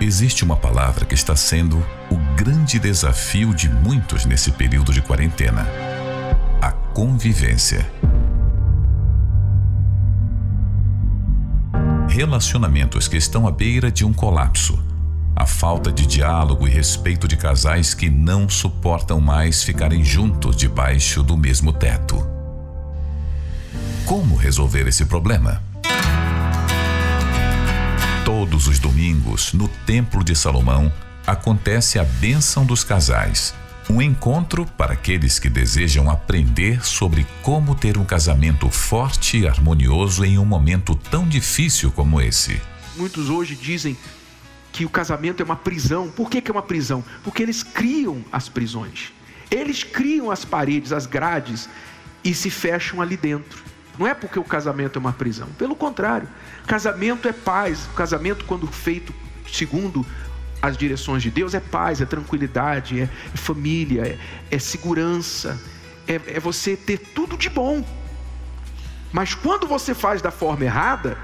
Existe 0.00 0.44
uma 0.44 0.54
palavra 0.54 1.04
que 1.04 1.14
está 1.16 1.34
sendo 1.34 1.84
o 2.08 2.16
grande 2.36 2.78
desafio 2.78 3.52
de 3.52 3.68
muitos 3.68 4.24
nesse 4.24 4.52
período 4.52 4.92
de 4.92 5.02
quarentena: 5.02 5.66
a 6.60 6.70
convivência. 6.70 7.84
Relacionamentos 12.12 13.08
que 13.08 13.16
estão 13.16 13.48
à 13.48 13.50
beira 13.50 13.90
de 13.90 14.04
um 14.04 14.12
colapso. 14.12 14.78
A 15.34 15.46
falta 15.46 15.90
de 15.90 16.04
diálogo 16.04 16.68
e 16.68 16.70
respeito 16.70 17.26
de 17.26 17.38
casais 17.38 17.94
que 17.94 18.10
não 18.10 18.50
suportam 18.50 19.18
mais 19.18 19.62
ficarem 19.62 20.04
juntos 20.04 20.54
debaixo 20.54 21.22
do 21.22 21.38
mesmo 21.38 21.72
teto. 21.72 22.22
Como 24.04 24.36
resolver 24.36 24.86
esse 24.86 25.06
problema? 25.06 25.62
Todos 28.26 28.68
os 28.68 28.78
domingos, 28.78 29.54
no 29.54 29.66
Templo 29.66 30.22
de 30.22 30.36
Salomão, 30.36 30.92
acontece 31.26 31.98
a 31.98 32.04
bênção 32.04 32.66
dos 32.66 32.84
casais. 32.84 33.54
Um 33.90 34.00
encontro 34.00 34.64
para 34.64 34.92
aqueles 34.92 35.38
que 35.38 35.50
desejam 35.50 36.08
aprender 36.08 36.84
sobre 36.84 37.26
como 37.42 37.74
ter 37.74 37.98
um 37.98 38.04
casamento 38.04 38.70
forte 38.70 39.38
e 39.38 39.46
harmonioso 39.46 40.24
em 40.24 40.38
um 40.38 40.44
momento 40.44 40.94
tão 40.94 41.26
difícil 41.28 41.90
como 41.90 42.20
esse. 42.20 42.60
Muitos 42.96 43.28
hoje 43.28 43.56
dizem 43.56 43.96
que 44.70 44.84
o 44.84 44.88
casamento 44.88 45.42
é 45.42 45.44
uma 45.44 45.56
prisão. 45.56 46.08
Por 46.08 46.30
que, 46.30 46.40
que 46.40 46.50
é 46.50 46.54
uma 46.54 46.62
prisão? 46.62 47.04
Porque 47.24 47.42
eles 47.42 47.62
criam 47.62 48.24
as 48.30 48.48
prisões. 48.48 49.12
Eles 49.50 49.82
criam 49.82 50.30
as 50.30 50.44
paredes, 50.44 50.92
as 50.92 51.04
grades 51.04 51.68
e 52.24 52.32
se 52.32 52.50
fecham 52.50 53.02
ali 53.02 53.16
dentro. 53.16 53.62
Não 53.98 54.06
é 54.06 54.14
porque 54.14 54.38
o 54.38 54.44
casamento 54.44 54.98
é 54.98 55.00
uma 55.00 55.12
prisão. 55.12 55.48
Pelo 55.58 55.74
contrário, 55.74 56.28
casamento 56.66 57.28
é 57.28 57.32
paz. 57.32 57.84
O 57.86 57.94
casamento, 57.94 58.44
quando 58.44 58.66
feito 58.66 59.12
segundo 59.52 60.06
as 60.62 60.76
direções 60.76 61.22
de 61.22 61.30
Deus, 61.30 61.54
é 61.54 61.60
paz, 61.60 62.00
é 62.00 62.06
tranquilidade, 62.06 63.00
é, 63.00 63.06
família, 63.34 64.02
é, 64.06 64.18
é 64.48 64.58
segurança, 64.60 65.60
é, 66.06 66.20
é 66.36 66.40
você 66.40 66.76
ter 66.76 66.98
tudo 66.98 67.36
de 67.36 67.50
bom. 67.50 67.84
Mas 69.12 69.34
quando 69.34 69.66
você 69.66 69.92
faz 69.92 70.22
da 70.22 70.30
forma 70.30 70.64
errada, 70.64 71.18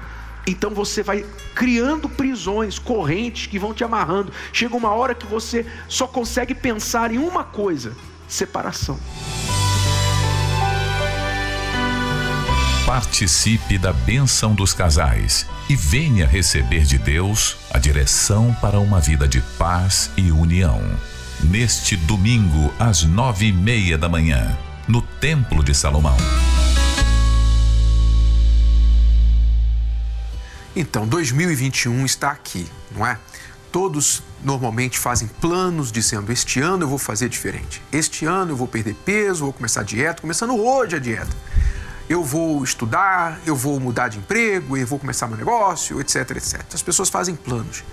então 0.45 0.71
você 0.71 1.01
vai 1.01 1.25
criando 1.55 2.09
prisões, 2.09 2.77
correntes 2.77 3.47
que 3.47 3.57
vão 3.57 3.73
te 3.73 3.83
amarrando. 3.83 4.31
Chega 4.51 4.75
uma 4.75 4.89
hora 4.89 5.15
que 5.15 5.25
você 5.25 5.65
só 5.87 6.05
consegue 6.05 6.53
pensar 6.53 7.11
em 7.11 7.17
uma 7.17 7.43
coisa: 7.43 7.95
separação. 8.27 8.99
Participe 12.89 13.77
da 13.77 13.93
bênção 13.93 14.55
dos 14.55 14.73
casais 14.73 15.45
e 15.69 15.75
venha 15.75 16.25
receber 16.25 16.85
de 16.85 16.97
Deus 16.97 17.55
a 17.69 17.77
direção 17.77 18.51
para 18.59 18.79
uma 18.79 18.99
vida 18.99 19.27
de 19.27 19.41
paz 19.59 20.09
e 20.17 20.31
união. 20.31 20.81
Neste 21.39 21.95
domingo, 21.95 22.73
às 22.79 23.03
nove 23.03 23.45
e 23.45 23.53
meia 23.53 23.95
da 23.95 24.09
manhã, 24.09 24.57
no 24.87 25.03
Templo 25.03 25.63
de 25.63 25.71
Salomão. 25.75 26.17
Então, 30.75 31.07
2021 31.07 32.03
está 32.07 32.31
aqui, 32.31 32.65
não 32.89 33.05
é? 33.05 33.19
Todos 33.71 34.23
normalmente 34.43 34.97
fazem 34.97 35.27
planos 35.39 35.91
dizendo: 35.91 36.31
este 36.31 36.59
ano 36.59 36.85
eu 36.85 36.89
vou 36.89 36.97
fazer 36.97 37.29
diferente, 37.29 37.83
este 37.91 38.25
ano 38.25 38.53
eu 38.53 38.55
vou 38.55 38.67
perder 38.67 38.95
peso, 38.95 39.43
vou 39.43 39.53
começar 39.53 39.81
a 39.81 39.83
dieta, 39.83 40.21
começando 40.21 40.55
hoje 40.55 40.95
a 40.95 40.99
dieta 40.99 41.37
eu 42.09 42.23
vou 42.23 42.63
estudar, 42.63 43.39
eu 43.45 43.55
vou 43.55 43.79
mudar 43.79 44.07
de 44.07 44.17
emprego, 44.17 44.75
eu 44.75 44.87
vou 44.87 44.97
começar 44.97 45.27
meu 45.27 45.37
negócio, 45.37 46.01
etc, 46.01 46.31
etc. 46.31 46.65
As 46.73 46.81
pessoas 46.81 47.07
fazem 47.07 47.35
planos. 47.35 47.83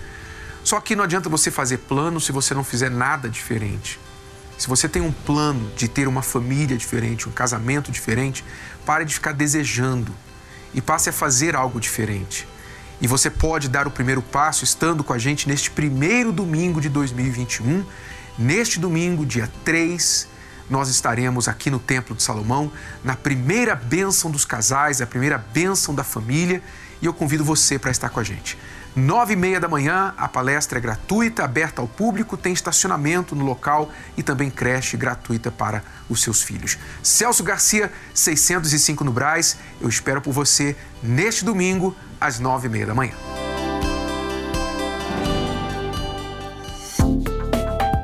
Só 0.64 0.80
que 0.80 0.96
não 0.96 1.04
adianta 1.04 1.28
você 1.28 1.50
fazer 1.50 1.76
plano 1.78 2.18
se 2.18 2.32
você 2.32 2.54
não 2.54 2.64
fizer 2.64 2.90
nada 2.90 3.28
diferente. 3.28 4.00
Se 4.56 4.68
você 4.68 4.88
tem 4.88 5.02
um 5.02 5.12
plano 5.12 5.70
de 5.76 5.86
ter 5.86 6.08
uma 6.08 6.22
família 6.22 6.78
diferente, 6.78 7.28
um 7.28 7.32
casamento 7.32 7.92
diferente, 7.92 8.42
pare 8.86 9.04
de 9.04 9.12
ficar 9.12 9.32
desejando 9.32 10.10
e 10.72 10.80
passe 10.80 11.10
a 11.10 11.12
fazer 11.12 11.54
algo 11.54 11.78
diferente. 11.78 12.48
E 13.02 13.06
você 13.06 13.28
pode 13.28 13.68
dar 13.68 13.86
o 13.86 13.90
primeiro 13.90 14.22
passo 14.22 14.64
estando 14.64 15.04
com 15.04 15.12
a 15.12 15.18
gente 15.18 15.46
neste 15.46 15.70
primeiro 15.70 16.32
domingo 16.32 16.80
de 16.80 16.88
2021, 16.88 17.84
neste 18.38 18.80
domingo, 18.80 19.26
dia 19.26 19.50
3 19.62 20.35
nós 20.68 20.88
estaremos 20.88 21.48
aqui 21.48 21.70
no 21.70 21.78
Templo 21.78 22.14
de 22.14 22.22
Salomão, 22.22 22.70
na 23.04 23.14
primeira 23.14 23.74
bênção 23.74 24.30
dos 24.30 24.44
casais, 24.44 25.00
a 25.00 25.06
primeira 25.06 25.38
bênção 25.38 25.94
da 25.94 26.04
família, 26.04 26.62
e 27.00 27.06
eu 27.06 27.14
convido 27.14 27.44
você 27.44 27.78
para 27.78 27.90
estar 27.90 28.08
com 28.08 28.20
a 28.20 28.24
gente. 28.24 28.58
Nove 28.96 29.34
e 29.34 29.36
meia 29.36 29.60
da 29.60 29.68
manhã, 29.68 30.14
a 30.16 30.26
palestra 30.26 30.78
é 30.78 30.80
gratuita, 30.80 31.44
aberta 31.44 31.82
ao 31.82 31.86
público, 31.86 32.34
tem 32.34 32.54
estacionamento 32.54 33.36
no 33.36 33.44
local 33.44 33.90
e 34.16 34.22
também 34.22 34.50
creche 34.50 34.96
gratuita 34.96 35.50
para 35.50 35.84
os 36.08 36.22
seus 36.22 36.42
filhos. 36.42 36.78
Celso 37.02 37.44
Garcia, 37.44 37.92
605 38.14 39.04
no 39.04 39.12
Braz, 39.12 39.58
eu 39.82 39.88
espero 39.88 40.22
por 40.22 40.32
você 40.32 40.74
neste 41.02 41.44
domingo, 41.44 41.94
às 42.18 42.40
nove 42.40 42.68
e 42.68 42.70
meia 42.70 42.86
da 42.86 42.94
manhã. 42.94 43.45